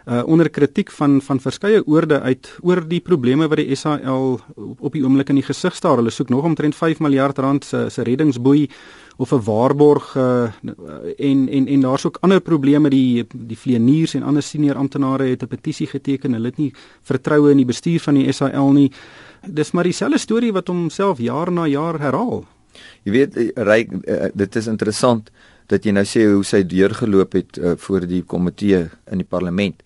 uh 0.08 0.24
onder 0.24 0.50
kritiek 0.50 0.92
van 0.96 1.20
van 1.22 1.40
verskeie 1.44 1.84
oorde 1.84 2.22
uit 2.22 2.54
oor 2.64 2.80
die 2.88 3.02
probleme 3.04 3.48
wat 3.48 3.60
die 3.60 3.76
SAL 3.76 4.40
op, 4.56 4.80
op 4.80 4.96
die 4.96 5.04
oomblik 5.04 5.30
in 5.30 5.42
die 5.42 5.48
gesig 5.50 5.76
staar. 5.76 6.00
Hulle 6.00 6.16
soek 6.16 6.30
nog 6.30 6.48
omtrent 6.48 6.76
5 6.76 7.00
miljard 7.00 7.38
rand 7.38 7.66
se 7.66 7.90
se 7.90 8.04
reddingsboei 8.04 8.70
of 9.20 9.32
'n 9.32 9.44
waarborg 9.44 10.16
uh 10.16 10.44
en 11.18 11.50
en 11.50 11.68
en 11.68 11.82
daar's 11.82 12.06
ook 12.06 12.18
ander 12.22 12.42
probleme 12.42 12.90
die 12.90 13.28
die 13.34 13.58
vleeniers 13.58 14.14
en 14.14 14.24
ander 14.24 14.44
senior 14.44 14.76
amptenare 14.76 15.24
het 15.24 15.44
'n 15.44 15.48
petisie 15.48 15.88
geteken. 15.88 16.34
Hulle 16.34 16.46
het 16.46 16.58
nie 16.58 16.74
vertroue 17.02 17.52
in 17.52 17.58
die 17.58 17.66
bestuur 17.66 18.00
van 18.00 18.14
die 18.14 18.32
SAL 18.32 18.72
nie. 18.72 18.92
Dis 19.48 19.72
maar 19.72 19.84
dieselfde 19.84 20.18
storie 20.18 20.54
wat 20.54 20.68
homself 20.68 21.18
jaar 21.18 21.52
na 21.52 21.68
jaar 21.68 22.00
herhaal. 22.00 22.46
Jy 23.04 23.12
weet 23.12 23.38
eh, 23.38 23.50
ryk 23.56 23.92
uh, 23.92 24.26
dit 24.34 24.56
is 24.56 24.68
interessant 24.68 25.32
dat 25.66 25.84
jy 25.84 25.92
nou 25.92 26.06
sê 26.06 26.32
hoe 26.34 26.44
sy 26.44 26.64
deurgeloop 26.64 27.34
het 27.34 27.58
uh, 27.58 27.72
voor 27.78 28.08
die 28.08 28.24
komitee 28.24 28.90
in 29.12 29.18
die 29.18 29.28
parlement. 29.30 29.84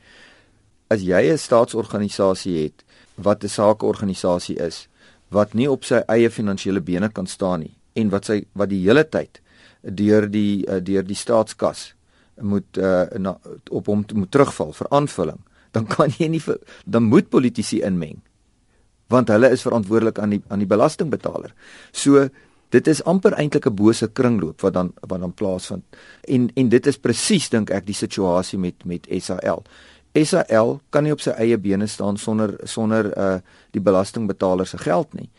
As 0.88 1.02
jy 1.02 1.32
'n 1.32 1.38
staatsorganisasie 1.38 2.64
het 2.64 2.84
wat 3.16 3.44
'n 3.44 3.48
sakeorganisasie 3.48 4.58
is 4.58 4.88
wat 5.30 5.54
nie 5.54 5.72
op 5.72 5.84
sy 5.84 6.04
eie 6.08 6.30
finansiële 6.30 6.82
bene 6.82 7.10
kan 7.10 7.28
staan 7.28 7.60
nie 7.60 7.76
en 7.94 8.10
wat 8.10 8.26
sy 8.26 8.44
wat 8.54 8.70
die 8.70 8.84
hele 8.86 9.04
tyd 9.10 9.42
deur 9.82 10.30
die 10.32 10.66
uh, 10.68 10.80
deur 10.80 11.04
die 11.04 11.18
staatskas 11.18 11.94
moet 12.42 12.78
uh, 12.78 13.06
na, 13.20 13.38
op 13.70 13.88
hom 13.88 14.06
moet 14.14 14.32
terugval 14.32 14.74
vir 14.74 14.88
aanvulling 14.90 15.42
dan 15.74 15.86
kan 15.90 16.14
jy 16.18 16.28
nie 16.30 16.42
vir, 16.42 16.60
dan 16.86 17.10
moet 17.10 17.30
politici 17.30 17.82
inmeng 17.82 18.22
want 19.14 19.30
hulle 19.34 19.52
is 19.54 19.64
verantwoordelik 19.66 20.20
aan 20.20 20.36
die 20.36 20.42
aan 20.48 20.64
die 20.64 20.70
belastingbetaler. 20.70 21.54
So 21.92 22.28
dit 22.74 22.88
is 22.90 23.04
amper 23.10 23.36
eintlik 23.38 23.68
'n 23.70 23.76
bose 23.76 24.08
kringloop 24.08 24.62
wat 24.62 24.74
dan 24.74 24.94
wat 25.10 25.20
dan 25.20 25.34
plaasvind. 25.34 25.84
En 26.22 26.50
en 26.54 26.70
dit 26.70 26.88
is 26.88 26.98
presies 26.98 27.50
dink 27.50 27.70
ek 27.70 27.86
die 27.86 28.00
situasie 28.04 28.60
met 28.60 28.86
met 28.86 29.08
SAL. 29.10 29.64
SAL 30.14 30.82
kan 30.90 31.04
nie 31.04 31.12
op 31.12 31.22
sy 31.22 31.32
eie 31.32 31.58
bene 31.58 31.88
staan 31.88 32.18
sonder 32.18 32.58
sonder 32.64 33.18
uh 33.18 33.40
die 33.72 33.82
belastingbetaler 33.82 34.68
se 34.68 34.78
geld 34.78 35.14
nie. 35.14 35.30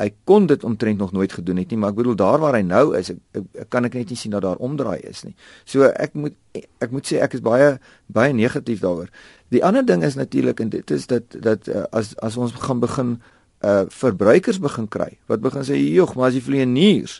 Hy 0.00 0.08
kon 0.24 0.46
dit 0.48 0.62
omtrent 0.64 0.98
nog 0.98 1.12
nooit 1.12 1.32
gedoen 1.32 1.60
het 1.60 1.72
nie, 1.72 1.78
maar 1.78 1.92
ek 1.92 1.98
bedoel 1.98 2.16
daar 2.16 2.40
waar 2.40 2.56
hy 2.56 2.62
nou 2.64 2.96
is, 2.96 3.10
ek, 3.12 3.42
ek 3.64 3.68
kan 3.72 3.84
ek 3.84 3.98
net 3.98 4.12
nie 4.12 4.16
sien 4.16 4.32
dat 4.32 4.46
daar 4.46 4.62
omdraai 4.62 5.00
is 5.04 5.24
nie. 5.26 5.34
So 5.68 5.90
ek 5.90 6.16
moet 6.16 6.36
ek 6.80 6.94
moet 6.94 7.06
sê 7.06 7.20
ek 7.20 7.36
is 7.36 7.44
baie 7.44 7.74
baie 8.08 8.32
negatief 8.34 8.80
daaroor. 8.80 9.12
Die 9.52 9.60
ander 9.66 9.84
ding 9.86 10.04
is 10.06 10.16
natuurlik 10.16 10.62
en 10.64 10.72
dit 10.72 10.94
is 10.96 11.06
dat 11.10 11.36
dat 11.36 11.68
uh, 11.68 11.84
as 11.92 12.14
as 12.24 12.40
ons 12.40 12.56
gaan 12.64 12.80
begin 12.80 13.18
uh 13.60 13.84
verbruikers 13.92 14.56
begin 14.56 14.86
kry 14.88 15.18
wat 15.28 15.42
begin 15.44 15.64
sê 15.68 15.76
jog 15.76 16.14
maar 16.16 16.30
as 16.30 16.36
die 16.38 16.44
vleieniers 16.44 17.18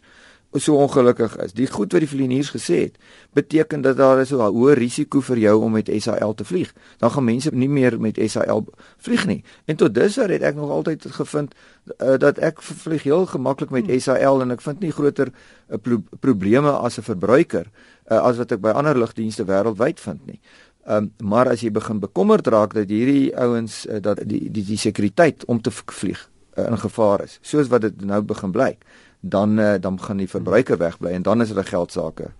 so 0.52 0.74
ongelukkig 0.76 1.36
is. 1.36 1.52
Die 1.52 1.66
goed 1.70 1.92
wat 1.92 2.02
die 2.02 2.10
vlieëniers 2.10 2.50
gesê 2.50 2.78
het, 2.88 2.96
beteken 3.32 3.80
dat 3.80 3.96
daar 3.96 4.20
is 4.20 4.32
'n 4.32 4.40
hoë 4.40 4.74
risiko 4.74 5.20
vir 5.20 5.38
jou 5.38 5.62
om 5.62 5.72
met 5.72 5.90
SAL 5.98 6.34
te 6.34 6.44
vlieg. 6.44 6.72
Dan 6.98 7.10
gaan 7.10 7.24
mense 7.24 7.50
nie 7.52 7.68
meer 7.68 8.00
met 8.00 8.18
SAL 8.26 8.66
vlieg 8.98 9.26
nie. 9.26 9.44
En 9.64 9.76
tot 9.76 9.94
dusver 9.94 10.30
het 10.30 10.42
ek 10.42 10.54
nog 10.54 10.70
altyd 10.70 11.06
gevind 11.06 11.54
uh, 11.98 12.16
dat 12.18 12.38
ek 12.38 12.62
vlieg 12.62 13.02
heel 13.02 13.26
gemaklik 13.26 13.70
met 13.70 13.86
hmm. 13.86 14.00
SAL 14.00 14.40
en 14.40 14.50
ek 14.50 14.60
vind 14.60 14.80
nie 14.80 14.92
groter 14.92 15.28
uh, 15.70 15.76
pro 15.76 16.02
probleme 16.20 16.70
as 16.70 16.98
'n 16.98 17.02
verbruiker 17.02 17.66
uh, 18.10 18.18
as 18.18 18.36
wat 18.36 18.52
ek 18.52 18.60
by 18.60 18.70
ander 18.70 18.98
lugdienste 18.98 19.44
wêreldwyd 19.44 20.00
vind 20.00 20.26
nie. 20.26 20.40
Um, 20.88 21.12
maar 21.22 21.48
as 21.48 21.60
jy 21.60 21.70
begin 21.70 22.00
bekommerd 22.00 22.46
raak 22.46 22.74
dat 22.74 22.88
hierdie 22.88 23.36
ouens 23.36 23.86
uh, 23.86 24.00
dat 24.00 24.22
die 24.24 24.50
die 24.50 24.64
die 24.64 24.78
sekuriteit 24.78 25.44
om 25.44 25.60
te 25.60 25.70
vlieg 25.70 26.30
uh, 26.56 26.66
in 26.66 26.78
gevaar 26.78 27.22
is, 27.22 27.38
soos 27.42 27.68
wat 27.68 27.84
dit 27.84 28.00
nou 28.00 28.22
begin 28.22 28.50
blyk, 28.50 28.84
dan 29.20 29.58
uh, 29.58 29.74
dan 29.80 30.00
gaan 30.00 30.16
die 30.16 30.28
verbruiker 30.28 30.78
wegbly 30.78 31.10
en 31.10 31.22
dan 31.22 31.40
is 31.40 31.48
dit 31.48 31.56
'n 31.56 31.64
geldsaake 31.64 32.30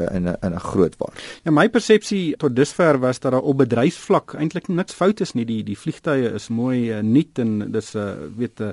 uh, 0.00 0.06
in 0.14 0.22
'n 0.22 0.36
in 0.40 0.52
'n 0.52 0.60
groot 0.60 0.96
waar. 0.96 1.40
Ja 1.42 1.50
my 1.50 1.68
persepsie 1.68 2.36
tot 2.36 2.56
dusver 2.56 2.98
was 2.98 3.18
dat 3.18 3.32
daar 3.32 3.40
op 3.40 3.56
bedryfsvlak 3.56 4.34
eintlik 4.34 4.68
niks 4.68 4.92
fout 4.92 5.20
is 5.20 5.32
nie. 5.32 5.44
Die 5.44 5.62
die 5.62 5.78
vliegtye 5.78 6.32
is 6.32 6.48
mooi 6.48 6.92
uh, 6.92 7.02
nuut 7.02 7.38
en 7.38 7.72
dis 7.72 7.94
'n 7.94 7.98
uh, 7.98 8.12
weet 8.36 8.60
'n 8.60 8.62
uh, 8.62 8.68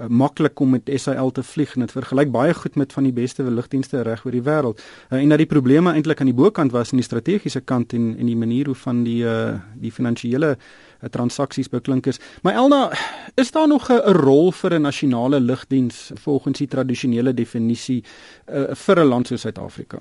uh, 0.00 0.06
maklik 0.06 0.60
om 0.60 0.70
met 0.70 0.90
SAL 0.94 1.30
te 1.30 1.42
vlieg 1.42 1.74
en 1.74 1.80
dit 1.80 1.92
vergelyk 1.92 2.30
baie 2.30 2.54
goed 2.54 2.74
met 2.74 2.92
van 2.92 3.02
die 3.02 3.12
beste 3.12 3.42
lugdienste 3.42 4.02
reg 4.02 4.24
oor 4.24 4.32
die 4.32 4.42
wêreld. 4.42 4.80
Uh, 5.10 5.18
en 5.18 5.28
dat 5.28 5.38
die 5.38 5.46
probleme 5.46 5.92
eintlik 5.92 6.20
aan 6.20 6.32
die 6.32 6.42
bokant 6.42 6.72
was 6.72 6.90
in 6.90 6.96
die 6.96 7.06
strategiese 7.06 7.60
kant 7.60 7.92
en 7.92 8.16
en 8.18 8.26
die 8.26 8.36
manier 8.36 8.66
hoe 8.66 8.74
van 8.74 9.04
die 9.04 9.24
uh, 9.24 9.54
die 9.74 9.92
finansiële 9.92 10.48
uh, 10.48 10.87
transaksies 11.10 11.68
beklink 11.68 12.06
is. 12.06 12.18
Maar 12.42 12.54
Elna, 12.54 12.92
is 13.34 13.50
daar 13.50 13.68
nog 13.68 13.90
'n 13.90 14.12
rol 14.12 14.52
vir 14.52 14.74
'n 14.74 14.82
nasionale 14.82 15.40
lugdiens 15.40 16.10
volgens 16.14 16.58
die 16.58 16.68
tradisionele 16.68 17.34
definisie 17.34 18.04
uh, 18.46 18.74
vir 18.74 18.98
'n 18.98 19.08
land 19.08 19.26
soos 19.26 19.40
Suid-Afrika? 19.40 19.98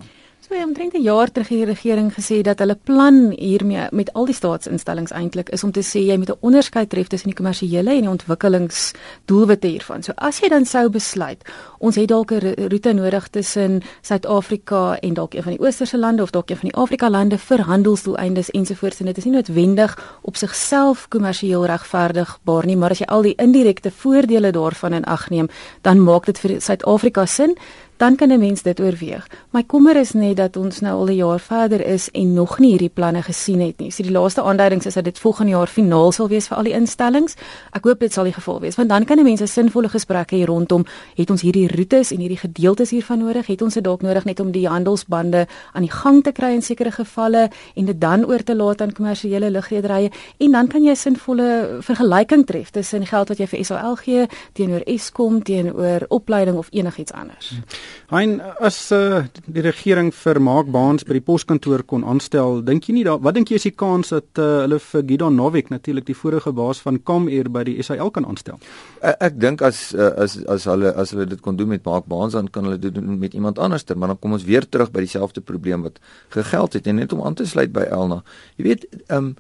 So 0.48 0.56
omtrent 0.64 0.94
'n 0.94 1.02
jaar 1.02 1.32
terug 1.32 1.48
het 1.48 1.58
die 1.58 1.66
regering 1.66 2.14
gesê 2.14 2.42
dat 2.42 2.60
hulle 2.60 2.78
plan 2.84 3.34
hiermee 3.38 3.88
met 3.92 4.14
al 4.14 4.26
die 4.26 4.34
staatsinstellings 4.34 5.12
eintlik 5.12 5.50
is 5.50 5.64
om 5.64 5.72
te 5.72 5.82
sê 5.84 6.00
jy 6.00 6.18
moet 6.18 6.30
'n 6.30 6.38
onderskeid 6.40 6.90
tref 6.90 7.08
tussen 7.08 7.30
die 7.30 7.38
kommersiële 7.38 7.92
en 7.92 8.02
die 8.02 8.10
ontwikkelingsdoelwitte 8.10 9.68
hiervan. 9.68 10.04
So 10.04 10.12
as 10.16 10.40
jy 10.40 10.48
dan 10.50 10.66
sou 10.66 10.90
besluit, 10.90 11.44
ons 11.80 11.96
het 11.96 12.08
dalk 12.08 12.32
'n 12.32 12.54
roete 12.70 12.94
nodig 12.94 13.28
tussen 13.28 13.82
Suid-Afrika 14.02 14.98
en 15.00 15.14
dalk 15.14 15.34
een 15.34 15.44
van 15.44 15.52
die 15.52 15.66
oosterse 15.66 15.98
lande 15.98 16.22
of 16.24 16.32
dalk 16.32 16.50
een 16.50 16.58
van 16.58 16.70
die 16.70 16.78
Afrika 16.78 17.10
lande 17.10 17.38
vir 17.38 17.62
handelsdoeleindes 17.62 18.52
ensovoorts 18.52 19.00
en 19.00 19.06
dit 19.06 19.18
is 19.18 19.24
nie 19.24 19.34
noodwendig 19.34 20.18
op 20.22 20.36
sigself 20.36 21.08
kommersieel 21.08 21.66
regverdigbaar 21.66 22.66
nie, 22.66 22.78
maar 22.78 22.90
as 22.90 23.00
jy 23.00 23.06
al 23.06 23.22
die 23.22 23.36
indirekte 23.36 23.92
voordele 23.92 24.52
daarvan 24.52 24.94
in 24.94 25.04
ag 25.04 25.30
neem, 25.30 25.50
dan 25.82 26.04
maak 26.04 26.26
dit 26.26 26.40
vir 26.40 26.62
Suid-Afrika 26.62 27.26
sin 27.26 27.58
dan 27.98 28.16
kan 28.16 28.30
'n 28.32 28.40
mens 28.40 28.62
dit 28.62 28.80
oorweeg. 28.80 29.28
My 29.50 29.64
kommer 29.64 29.96
is 29.96 30.12
net 30.14 30.38
dat 30.38 30.56
ons 30.56 30.80
nou 30.80 31.00
al 31.00 31.08
'n 31.08 31.16
jaar 31.16 31.40
verder 31.40 31.86
is 31.86 32.12
en 32.12 32.34
nog 32.34 32.60
nie 32.60 32.70
hierdie 32.70 32.90
planne 32.94 33.22
gesien 33.22 33.60
het 33.60 33.80
nie. 33.80 33.92
So 33.92 34.04
die 34.04 34.12
laaste 34.12 34.42
aanduidings 34.42 34.86
is 34.86 34.94
dat 34.94 35.04
dit 35.04 35.20
volgende 35.20 35.52
jaar 35.52 35.68
finaal 35.68 36.12
sal 36.12 36.28
wees 36.28 36.48
vir 36.48 36.58
al 36.58 36.64
die 36.64 36.74
instellings. 36.74 37.36
Ek 37.72 37.84
hoop 37.84 38.00
dit 38.00 38.14
sal 38.14 38.24
die 38.24 38.34
geval 38.34 38.60
wees, 38.60 38.76
want 38.76 38.90
dan 38.90 39.06
kan 39.06 39.20
'n 39.20 39.24
mens 39.24 39.42
'n 39.42 39.48
sinvolle 39.48 39.90
gesprekke 39.90 40.36
hier 40.36 40.48
rondom 40.48 40.86
het 41.16 41.30
ons 41.30 41.42
hierdie 41.42 41.68
roetes 41.76 42.12
en 42.12 42.20
hierdie 42.20 42.38
gedeeltes 42.38 42.90
hiervan 42.90 43.20
nodig, 43.20 43.48
het 43.48 43.62
ons 43.62 43.74
dit 43.74 43.84
dalk 43.84 44.02
nodig 44.02 44.26
net 44.26 44.40
om 44.40 44.52
die 44.52 44.68
handelsbande 44.68 45.48
aan 45.74 45.82
die 45.82 45.92
gang 45.92 46.24
te 46.24 46.32
kry 46.32 46.54
in 46.54 46.62
sekere 46.62 46.92
gevalle 46.92 47.50
en 47.76 47.86
dit 47.86 48.02
dan 48.02 48.26
oor 48.26 48.44
te 48.44 48.56
laat 48.56 48.82
aan 48.82 48.94
kommersiële 48.94 49.52
lugrederye 49.52 50.12
en 50.38 50.52
dan 50.52 50.68
kan 50.68 50.84
jy 50.84 50.92
'n 50.92 50.96
sinvolle 50.96 51.78
vergelyking 51.80 52.46
tref 52.46 52.70
tussen 52.70 53.06
geld 53.06 53.28
wat 53.28 53.38
jy 53.38 53.48
vir 53.48 53.66
SAL 53.66 53.96
gee 53.96 54.28
teenoor 54.54 54.82
Eskom 54.86 55.44
teenoor 55.44 56.06
opleiding 56.08 56.58
of 56.58 56.68
enigiets 56.72 57.12
anders. 57.12 57.50
Hmm. 57.50 57.87
Hein 58.12 58.38
as 58.64 58.92
uh, 58.96 59.26
die 59.46 59.64
regering 59.66 60.14
vir 60.16 60.40
Mark 60.40 60.70
Baans 60.72 61.04
by 61.04 61.18
die 61.18 61.24
poskantoor 61.24 61.84
kon 61.84 62.06
aanstel, 62.08 62.62
dink 62.64 62.88
jy 62.88 62.94
nie 62.96 63.04
da 63.08 63.18
wat 63.20 63.36
dink 63.36 63.52
jy 63.52 63.60
is 63.60 63.68
die 63.68 63.74
kans 63.76 64.14
dat 64.16 64.40
uh, 64.40 64.64
hulle 64.64 64.80
vir 64.80 65.04
Gidon 65.10 65.36
Novik 65.36 65.72
natuurlik 65.74 66.08
die 66.08 66.16
vorige 66.16 66.54
baas 66.56 66.80
van 66.86 67.02
Comair 67.04 67.50
by 67.52 67.66
die 67.68 67.76
SAL 67.84 68.14
kan 68.16 68.28
aanstel? 68.30 68.62
Ek, 69.02 69.18
ek 69.30 69.42
dink 69.44 69.66
as 69.66 69.92
uh, 69.96 70.14
as 70.24 70.38
as 70.48 70.70
hulle 70.72 70.94
as 70.96 71.12
hulle 71.16 71.28
dit 71.28 71.44
kon 71.44 71.60
doen 71.60 71.74
met 71.74 71.84
Mark 71.86 72.08
Baans 72.08 72.38
dan 72.38 72.48
kan 72.48 72.70
hulle 72.70 72.80
dit 72.80 72.96
doen 72.96 73.20
met 73.20 73.36
iemand 73.36 73.60
anderster, 73.60 73.98
maar 73.98 74.14
dan 74.14 74.22
kom 74.24 74.38
ons 74.38 74.48
weer 74.48 74.68
terug 74.70 74.94
by 74.96 75.04
dieselfde 75.04 75.44
probleem 75.44 75.84
wat 75.88 76.00
gegeld 76.36 76.80
het 76.80 76.88
en 76.88 77.02
net 77.02 77.14
om 77.14 77.26
aan 77.28 77.36
te 77.36 77.46
sluit 77.46 77.74
by 77.76 77.90
Elna. 77.92 78.24
Jy 78.56 78.72
weet, 78.72 78.90
ehm 79.08 79.34
um, 79.34 79.36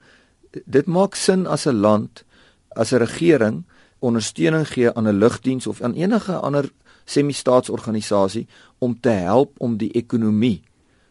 dit 0.66 0.88
maak 0.88 1.16
sin 1.16 1.46
as 1.46 1.68
'n 1.68 1.75
land 1.82 2.24
as 2.75 2.92
'n 2.92 3.00
regering 3.00 3.63
ondersteuning 4.00 4.68
gee 4.68 4.94
aan 4.94 5.08
'n 5.08 5.18
lugdiens 5.18 5.68
of 5.68 5.82
aan 5.82 5.94
enige 5.94 6.34
ander 6.34 6.72
semi-staatsorganisasie 7.08 8.46
om 8.84 8.96
te 9.00 9.14
help 9.24 9.56
om 9.64 9.78
die 9.80 9.92
ekonomie 9.98 10.62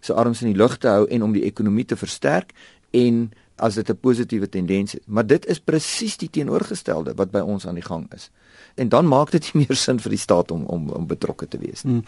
se 0.04 0.14
arms 0.14 0.42
in 0.44 0.52
die 0.52 0.60
lug 0.60 0.76
te 0.78 0.92
hou 0.92 1.06
en 1.10 1.24
om 1.26 1.34
die 1.34 1.46
ekonomie 1.48 1.86
te 1.88 1.98
versterk 1.98 2.52
en 2.96 3.26
as 3.56 3.74
dit 3.74 3.90
'n 3.90 3.98
positiewe 4.00 4.48
tendens 4.48 4.94
is. 4.94 5.04
Maar 5.06 5.26
dit 5.26 5.46
is 5.46 5.60
presies 5.60 6.16
die 6.16 6.30
teenoorgestelde 6.30 7.14
wat 7.14 7.30
by 7.30 7.40
ons 7.40 7.66
aan 7.66 7.74
die 7.74 7.86
gang 7.86 8.12
is 8.14 8.30
en 8.74 8.88
dan 8.88 9.08
maak 9.08 9.30
dit 9.30 9.48
nie 9.52 9.64
meer 9.66 9.78
sin 9.78 10.00
vir 10.02 10.12
die 10.14 10.20
staat 10.20 10.50
om 10.54 10.64
om 10.72 10.88
om 10.96 11.06
betrokke 11.08 11.48
te 11.48 11.58
wees 11.60 11.84
nie. 11.84 12.00
Hmm. 12.00 12.04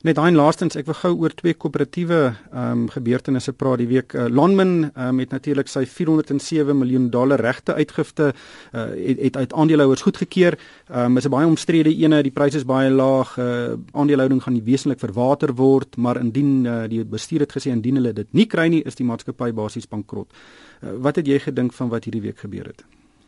Net 0.00 0.16
daai 0.16 0.32
laastens, 0.32 0.78
ek 0.80 0.86
wil 0.88 0.96
gou 0.96 1.10
oor 1.24 1.34
twee 1.36 1.54
koöperatiewe 1.54 2.20
ehm 2.24 2.70
um, 2.70 2.84
gebeurtenisse 2.92 3.52
praat 3.52 3.82
die 3.82 3.88
week. 3.90 4.14
Uh, 4.16 4.28
Lonmin 4.32 4.90
um, 4.90 5.18
het 5.20 5.34
natuurlik 5.34 5.68
sy 5.68 5.84
407 5.86 6.76
miljoen 6.78 7.10
dollar 7.12 7.40
regte 7.40 7.74
uitgifte 7.76 8.30
uh, 8.32 8.86
het, 8.96 9.20
het 9.20 9.36
uit 9.36 9.52
aandeelhouers 9.52 10.04
goedgekeur. 10.08 10.56
Ehm 10.88 11.10
um, 11.12 11.20
is 11.20 11.28
'n 11.28 11.34
baie 11.36 11.46
omstrede 11.46 11.92
ene, 11.94 12.22
die 12.22 12.32
pryse 12.32 12.56
is 12.56 12.64
baie 12.64 12.90
laag. 12.90 13.36
Uh, 13.38 13.76
aandelehouding 13.92 14.42
gaan 14.42 14.56
nie 14.56 14.64
wesentlik 14.64 15.00
verwater 15.00 15.54
word, 15.54 15.96
maar 15.96 16.16
indien 16.16 16.64
uh, 16.64 16.88
die 16.88 17.04
bestuur 17.04 17.40
het 17.40 17.52
gesê 17.52 17.70
indien 17.70 18.00
hulle 18.00 18.12
dit 18.12 18.32
nie 18.32 18.46
kry 18.46 18.68
nie, 18.68 18.82
is 18.84 18.94
die 18.94 19.04
maatskappy 19.04 19.52
basies 19.52 19.88
bankrot. 19.88 20.32
Uh, 20.80 20.96
wat 20.96 21.16
het 21.16 21.26
jy 21.26 21.38
gedink 21.38 21.72
van 21.72 21.88
wat 21.88 22.04
hierdie 22.04 22.22
week 22.22 22.38
gebeur 22.38 22.66
het? 22.66 22.84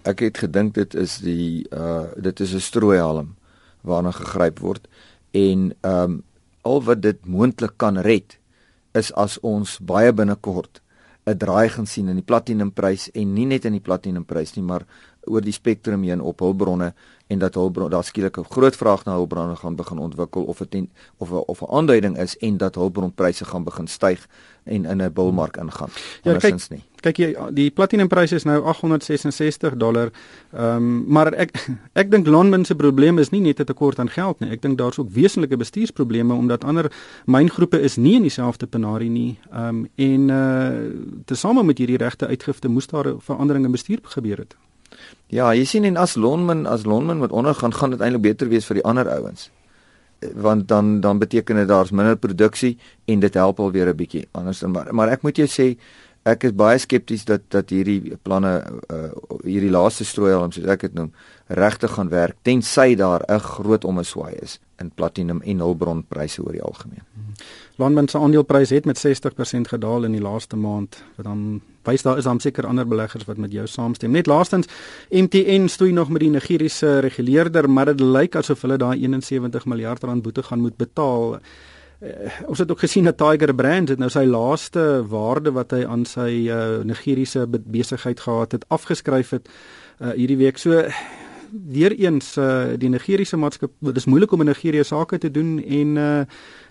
ek 0.09 0.23
het 0.26 0.42
gedink 0.42 0.75
dit 0.75 0.94
is 0.99 1.18
die 1.23 1.64
uh 1.71 2.11
dit 2.16 2.40
is 2.40 2.54
'n 2.54 2.61
strooihalm 2.61 3.35
waarna 3.82 4.11
gegryp 4.11 4.59
word 4.59 4.88
en 5.30 5.75
ehm 5.80 6.02
um, 6.02 6.23
al 6.62 6.82
wat 6.82 7.00
dit 7.02 7.26
moontlik 7.26 7.75
kan 7.76 7.99
red 7.99 8.38
is 8.94 9.12
as 9.12 9.38
ons 9.40 9.78
baie 9.78 10.12
binnekort 10.12 10.80
'n 11.26 11.38
draai 11.38 11.68
gaan 11.68 11.87
sien 11.87 12.09
in 12.09 12.16
die 12.16 12.30
platinumprys 12.30 13.11
en 13.14 13.35
nie 13.35 13.47
net 13.47 13.64
in 13.64 13.73
die 13.73 13.87
platinumprys 13.88 14.56
nie 14.56 14.64
maar 14.64 14.87
oor 15.24 15.40
die 15.40 15.52
spektrum 15.52 16.02
heen 16.02 16.20
op 16.20 16.38
hulpbronne 16.38 16.92
en 17.32 17.38
dat 17.38 17.54
hulpbronne 17.54 17.90
daar 17.90 18.04
skielik 18.04 18.36
'n 18.38 18.44
groot 18.48 18.76
vraag 18.76 19.04
na 19.04 19.12
hulpbronne 19.12 19.56
gaan 19.56 19.76
begin 19.76 19.98
ontwikkel 19.98 20.42
of 20.42 20.58
dit 20.58 20.88
of 21.16 21.30
of 21.30 21.60
'n 21.62 21.74
aanduiding 21.76 22.18
is 22.18 22.36
en 22.38 22.56
dat 22.56 22.74
hulpbronpryse 22.74 23.44
gaan 23.44 23.64
begin 23.64 23.86
styg 23.86 24.28
en 24.64 24.84
in 24.84 25.02
'n 25.02 25.12
bullmark 25.12 25.56
ingaan. 25.56 25.88
Ja, 26.22 26.36
kyk, 26.36 26.68
nie. 26.68 26.84
Kyk 27.00 27.16
jy 27.16 27.36
die 27.50 27.70
platinumpryse 27.70 28.34
is 28.34 28.44
nou 28.44 28.62
866 28.64 29.76
dollar. 29.76 30.10
Ehm 30.52 30.76
um, 30.76 31.04
maar 31.06 31.32
ek 31.32 31.50
ek 31.92 32.10
dink 32.10 32.26
Lonmin 32.26 32.64
se 32.64 32.74
probleem 32.74 33.18
is 33.18 33.30
nie 33.30 33.40
net 33.40 33.60
'n 33.60 33.64
tekort 33.64 33.98
aan 33.98 34.10
geld 34.10 34.40
nie. 34.40 34.50
Ek 34.50 34.62
dink 34.62 34.78
daar's 34.78 34.98
ook 34.98 35.10
wesenlike 35.10 35.56
bestuursprobleme 35.56 36.34
omdat 36.34 36.64
ander 36.64 36.92
myngroepe 37.24 37.80
is 37.80 37.96
nie 37.96 38.14
in 38.14 38.22
dieselfde 38.22 38.66
penarie 38.66 39.10
nie. 39.10 39.38
Ehm 39.52 39.68
um, 39.68 39.88
en 39.94 40.28
uh 40.28 41.22
tesame 41.24 41.62
met 41.62 41.78
hierdie 41.78 41.96
regte 41.98 42.26
uitgifte 42.26 42.68
moes 42.68 42.86
daar 42.86 43.08
'n 43.08 43.20
verandering 43.20 43.64
in 43.64 43.72
bestuur 43.72 43.98
gebeur 44.02 44.38
het. 44.38 44.56
Ja, 45.33 45.54
jy 45.54 45.64
sien 45.64 45.85
en 45.85 45.97
as 45.97 46.14
Lonmin 46.14 46.66
as 46.66 46.85
Lonmin 46.85 47.19
met 47.19 47.33
ondergaan 47.33 47.75
gaan 47.75 47.90
dit 47.90 48.00
eintlik 48.00 48.23
beter 48.23 48.49
wees 48.49 48.66
vir 48.66 48.75
die 48.75 48.85
ander 48.85 49.09
ouens 49.09 49.50
want 50.35 50.69
dan 50.69 51.00
dan 51.00 51.19
beteken 51.19 51.57
dit 51.57 51.69
daar's 51.69 51.90
minder 51.90 52.16
produksie 52.16 52.78
en 53.04 53.21
dit 53.21 53.35
help 53.35 53.61
alweer 53.61 53.88
'n 53.88 53.97
bietjie 53.97 54.28
anders 54.33 54.61
maar 54.62 54.95
maar 54.95 55.09
ek 55.09 55.23
moet 55.23 55.37
jou 55.37 55.49
sê 55.49 55.78
ek 56.28 56.44
is 56.44 56.54
baie 56.54 56.78
skepties 56.78 57.24
dat 57.26 57.48
dat 57.50 57.70
hierdie 57.74 58.16
planne 58.22 58.52
uh, 58.62 59.10
hierdie 59.44 59.72
laaste 59.72 60.04
strooihalm 60.06 60.52
soos 60.54 60.68
ek 60.70 60.86
dit 60.86 60.94
noem 60.94 61.10
regtig 61.48 61.96
gaan 61.96 62.12
werk 62.12 62.36
tensy 62.46 62.94
daar 62.94 63.24
'n 63.28 63.40
groot 63.40 63.84
omeswaai 63.84 64.34
is 64.42 64.60
in 64.78 64.90
platinum 64.90 65.42
en 65.42 65.58
hulpbronpryse 65.58 66.42
oor 66.42 66.52
die 66.52 66.62
algemeen. 66.62 67.04
Landman 67.76 68.08
se 68.08 68.18
aandeleprys 68.18 68.70
het 68.70 68.84
met 68.84 68.98
60% 68.98 69.68
gedaal 69.68 70.04
in 70.04 70.12
die 70.12 70.22
laaste 70.22 70.56
maand. 70.56 71.02
Wat 71.16 71.26
dan 71.26 71.60
wys 71.86 72.02
daar 72.02 72.18
is 72.18 72.24
dan 72.24 72.40
seker 72.40 72.66
ander 72.66 72.86
beleggers 72.86 73.24
wat 73.24 73.36
met 73.36 73.52
jou 73.52 73.66
saamstem. 73.66 74.10
Net 74.10 74.26
laastens 74.26 74.68
MTN 75.10 75.66
stoei 75.66 75.92
nog 75.92 76.08
met 76.08 76.20
die 76.20 76.30
Nigeriese 76.30 76.98
reguleerder, 76.98 77.70
maar 77.70 77.90
dit 77.94 78.00
lyk 78.00 78.36
asof 78.36 78.62
hulle 78.62 78.76
daai 78.76 79.00
71 79.00 79.66
miljard 79.66 80.04
rand 80.04 80.22
boete 80.22 80.42
gaan 80.42 80.60
moet 80.60 80.76
betaal. 80.76 81.38
Uh, 82.02 82.30
ons 82.50 82.59
het 82.59 82.71
ook 82.71 82.82
gesien 82.82 83.04
dat 83.04 83.16
Tiger 83.16 83.54
Brands 83.54 83.90
het 83.90 83.99
nou 84.02 84.11
sy 84.11 84.25
laaste 84.26 85.04
waarde 85.06 85.52
wat 85.54 85.71
hy 85.71 85.85
aan 85.87 86.02
sy 86.09 86.49
uh, 86.50 86.80
Nigeriese 86.82 87.47
besigheid 87.47 88.21
gehad 88.21 88.52
het 88.59 88.64
afgeskryf 88.75 89.30
het 89.30 89.47
uh, 89.47 90.11
hierdie 90.16 90.40
week. 90.40 90.59
So 90.59 90.82
weer 91.52 91.92
eens 91.92 92.37
uh, 92.37 92.75
die 92.78 92.88
Nigeriese 92.88 93.37
maatskappy 93.37 93.92
dit 93.92 94.00
is 94.00 94.06
moeilik 94.09 94.32
om 94.32 94.40
in 94.40 94.49
Nigerië 94.50 94.85
sake 94.85 95.18
te 95.18 95.30
doen 95.30 95.59
en 95.62 95.97
uh, 95.97 96.21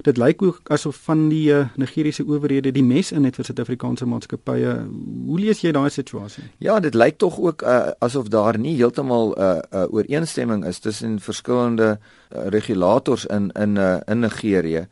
dit 0.01 0.17
lyk 0.17 0.41
ook 0.41 0.71
asof 0.73 0.99
van 1.05 1.27
die 1.29 1.51
uh, 1.53 1.65
Nigeriese 1.75 2.25
owerhede 2.25 2.71
die 2.71 2.83
mes 2.83 3.11
in 3.11 3.27
het 3.27 3.37
vir 3.37 3.47
Suid-Afrikaanse 3.47 4.07
maatskappye. 4.09 4.73
Hoe 5.27 5.39
lees 5.39 5.61
jy 5.61 5.71
daai 5.75 5.89
situasie? 5.93 6.43
Ja, 6.57 6.79
dit 6.79 6.97
lyk 6.97 7.19
tog 7.21 7.39
ook 7.39 7.61
uh, 7.61 7.93
asof 7.99 8.31
daar 8.33 8.59
nie 8.59 8.75
heeltemal 8.75 9.31
'n 9.31 9.41
uh, 9.41 9.59
uh, 9.71 9.93
ooreenstemming 9.93 10.65
is 10.65 10.79
tussen 10.79 11.19
verskillende 11.19 11.99
uh, 11.99 12.47
regulators 12.49 13.25
in 13.25 13.51
in 13.51 13.77
uh, 13.77 13.97
in 14.07 14.19
Nigerië 14.19 14.87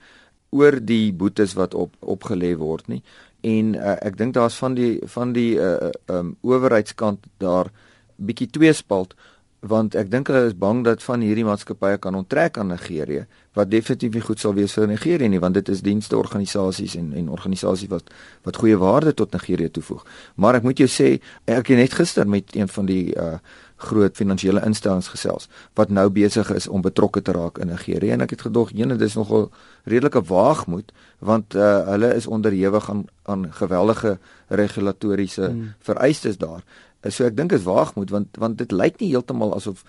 oor 0.50 0.80
die 0.82 1.14
boetes 1.14 1.54
wat 1.54 1.74
op 1.74 1.96
opgelê 2.00 2.56
word 2.58 2.88
nie. 2.88 3.02
En 3.42 3.76
uh, 3.76 3.96
ek 4.04 4.18
dink 4.18 4.34
daar's 4.36 4.58
van 4.60 4.76
die 4.76 5.00
van 5.08 5.34
die 5.34 5.56
uh 5.56 5.92
um 6.12 6.36
owerheidskant 6.42 7.26
daar 7.38 7.72
bietjie 8.16 8.50
tweespalt 8.52 9.16
want 9.60 9.96
ek 10.00 10.08
dink 10.12 10.30
hulle 10.32 10.48
is 10.48 10.56
bang 10.56 10.86
dat 10.88 11.04
van 11.04 11.24
hierdie 11.24 11.44
maatskappye 11.44 12.00
kan 12.00 12.16
onttrek 12.16 12.58
aan 12.58 12.72
Nigerië 12.72 13.26
wat 13.58 13.72
definitief 13.72 14.14
nie 14.16 14.24
goed 14.24 14.40
sal 14.40 14.54
wees 14.56 14.76
vir 14.78 14.88
Nigerië 14.88 15.28
nie 15.28 15.42
want 15.44 15.58
dit 15.60 15.70
is 15.70 15.84
dienste 15.84 16.18
organisasies 16.18 16.96
en 16.96 17.12
en 17.14 17.30
organisasies 17.30 17.92
wat 17.92 18.12
wat 18.48 18.60
goeie 18.60 18.78
waarde 18.80 19.14
tot 19.14 19.34
Nigerië 19.36 19.70
toevoeg. 19.76 20.06
Maar 20.36 20.60
ek 20.60 20.68
moet 20.68 20.80
jou 20.80 20.88
sê 20.88 21.10
ek 21.46 21.74
het 21.74 21.78
net 21.78 21.98
gister 22.00 22.28
met 22.28 22.56
een 22.56 22.68
van 22.68 22.86
die 22.88 23.16
uh 23.16 23.40
groot 23.80 24.16
finansiële 24.16 24.64
instellings 24.68 25.08
gesels 25.14 25.48
wat 25.80 25.90
nou 25.90 26.10
besig 26.10 26.52
is 26.56 26.68
om 26.68 26.84
betrokke 26.86 27.22
te 27.22 27.36
raak 27.36 27.58
in 27.64 27.72
Nigerië 27.72 28.12
en 28.16 28.26
ek 28.26 28.36
het 28.36 28.46
gedog 28.48 28.74
jene 28.76 28.98
dis 29.00 29.16
nogal 29.16 29.50
redelike 29.84 30.22
waagmoed 30.28 30.92
want 31.20 31.56
uh, 31.56 31.86
hulle 31.94 32.14
is 32.16 32.28
onderhewig 32.28 32.90
aan 32.90 33.06
aan 33.30 33.48
geweldige 33.54 34.18
regulatoriese 34.48 35.46
hmm. 35.46 35.74
vereistes 35.86 36.38
daar. 36.42 36.64
So 37.08 37.28
ek 37.28 37.36
dink 37.38 37.54
dit 37.54 37.60
is 37.60 37.68
waagmoed 37.68 38.10
want 38.10 38.40
want 38.42 38.58
dit 38.58 38.72
lyk 38.72 39.00
nie 39.00 39.12
heeltemal 39.14 39.54
asof 39.56 39.86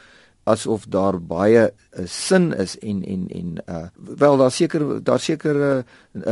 asof 0.49 0.87
daar 0.89 1.19
baie 1.21 1.67
uh, 1.71 2.05
sin 2.07 2.53
is 2.57 2.77
en 2.79 3.03
en 3.05 3.27
en 3.29 3.59
uh 3.67 3.87
wel 4.23 4.37
daar 4.37 4.51
seker 4.51 5.03
daar 5.05 5.21
seker 5.21 5.57
uh 5.57 5.83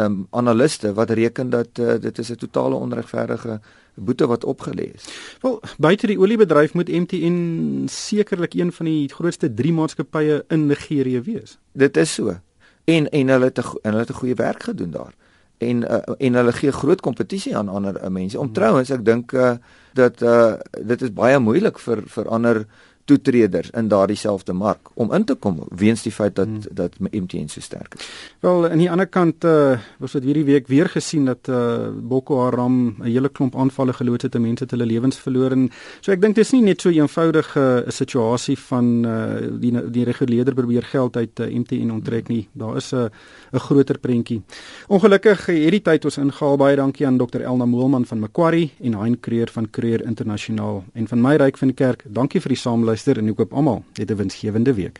um, 0.04 0.26
analiste 0.30 0.92
wat 0.94 1.10
reken 1.10 1.50
dat 1.50 1.78
uh, 1.78 1.98
dit 2.00 2.18
is 2.18 2.30
'n 2.30 2.36
totale 2.36 2.74
onregverdige 2.74 3.60
boete 3.98 4.26
wat 4.26 4.44
opgelê 4.44 4.90
is. 4.94 5.06
Wel, 5.40 5.60
buite 5.78 6.06
die 6.06 6.18
oliebedryf 6.18 6.74
moet 6.74 6.88
MTN 6.88 7.86
sekerlik 7.90 8.54
een 8.54 8.72
van 8.72 8.86
die 8.86 9.08
grootste 9.08 9.54
drie 9.54 9.72
maatskappye 9.72 10.44
in 10.48 10.66
Nigerië 10.66 11.22
wees. 11.22 11.58
Dit 11.72 11.96
is 11.96 12.14
so. 12.14 12.36
En 12.84 13.08
en 13.08 13.28
hulle 13.28 13.44
het 13.44 13.58
'n 13.58 13.78
hulle 13.82 13.98
het 13.98 14.10
'n 14.10 14.20
goeie 14.20 14.34
werk 14.34 14.62
gedoen 14.62 14.90
daar. 14.90 15.14
En 15.58 15.82
uh, 15.82 16.14
en 16.18 16.34
hulle 16.34 16.52
gee 16.52 16.72
groot 16.72 17.00
kompetisie 17.00 17.56
aan 17.56 17.68
ander 17.68 18.02
uh, 18.02 18.08
mense. 18.08 18.38
Om 18.38 18.44
hmm. 18.44 18.54
trouens, 18.54 18.90
ek 18.90 19.04
dink 19.04 19.32
uh, 19.32 19.52
dat 19.92 20.22
uh, 20.22 20.54
dit 20.82 21.02
is 21.02 21.12
baie 21.12 21.38
moeilik 21.38 21.78
vir 21.78 22.02
vir 22.06 22.28
ander 22.28 22.66
toetreders 23.08 23.70
in 23.76 23.88
daardie 23.88 24.16
selfde 24.18 24.52
mark 24.52 24.90
om 24.94 25.12
in 25.16 25.24
te 25.28 25.34
kom 25.34 25.62
weens 25.82 26.04
die 26.06 26.12
feit 26.12 26.36
dat 26.36 26.48
hmm. 26.48 26.76
dat 26.78 26.98
MTN 27.00 27.48
so 27.48 27.60
sterk 27.64 27.96
is. 27.98 28.08
Wel 28.44 28.68
aan 28.68 28.82
die 28.82 28.90
ander 28.90 29.08
kant 29.08 29.44
uh, 29.48 29.78
was 29.98 30.12
dit 30.18 30.28
hierdie 30.28 30.44
week 30.44 30.68
weer 30.68 30.90
gesien 30.92 31.28
dat 31.28 31.48
uh, 31.48 31.88
Boko 31.88 32.40
Haram 32.42 32.76
'n 32.98 33.08
hele 33.08 33.28
klomp 33.28 33.56
aanvalle 33.56 33.92
geloods 33.92 34.28
het 34.28 34.34
en 34.34 34.42
mense 34.42 34.64
het 34.64 34.70
hulle 34.76 34.86
lewens 34.86 35.18
verloor 35.18 35.56
en 35.56 35.70
so 36.00 36.12
ek 36.12 36.20
dink 36.20 36.36
dis 36.36 36.52
nie 36.52 36.62
net 36.62 36.80
so 36.80 36.90
eenvoudig 36.90 37.56
'n 37.56 37.60
uh, 37.60 37.90
situasie 38.00 38.58
van 38.58 39.04
uh, 39.06 39.40
die 39.60 39.72
die 39.90 40.04
reguleerder 40.04 40.54
probeer 40.54 40.82
geld 40.82 41.16
uit 41.16 41.40
uh, 41.40 41.46
MTN 41.46 41.90
onttrek 41.90 42.28
nie. 42.28 42.48
Daar 42.52 42.76
is 42.76 42.92
'n 42.92 42.96
uh, 42.96 43.08
'n 43.52 43.58
groter 43.58 43.98
prentjie. 43.98 44.42
Ongelukkig 44.88 45.46
hierdie 45.46 45.82
tyd 45.82 46.04
ons 46.04 46.18
ingehaal 46.18 46.56
baie 46.56 46.76
dankie 46.76 47.06
aan 47.06 47.18
Dr 47.18 47.40
Elna 47.40 47.64
Moelman 47.64 48.04
van 48.04 48.18
Macquarie 48.18 48.72
en 48.80 48.94
Hein 48.94 49.20
Creer 49.20 49.48
van 49.52 49.70
Creer 49.70 50.04
Internasionaal 50.04 50.84
en 50.92 51.08
van 51.08 51.20
my 51.20 51.36
ryk 51.36 51.56
van 51.58 51.68
die 51.68 51.76
kerk. 51.76 52.04
Dankie 52.04 52.40
vir 52.40 52.48
die 52.48 52.58
saamluister 52.58 52.97
luister 52.98 53.22
en 53.22 53.30
ek 53.30 53.38
hoop 53.38 53.52
almal 53.54 53.84
het 53.94 54.10
'n 54.10 54.16
winsgewende 54.18 54.74
week. 54.74 54.98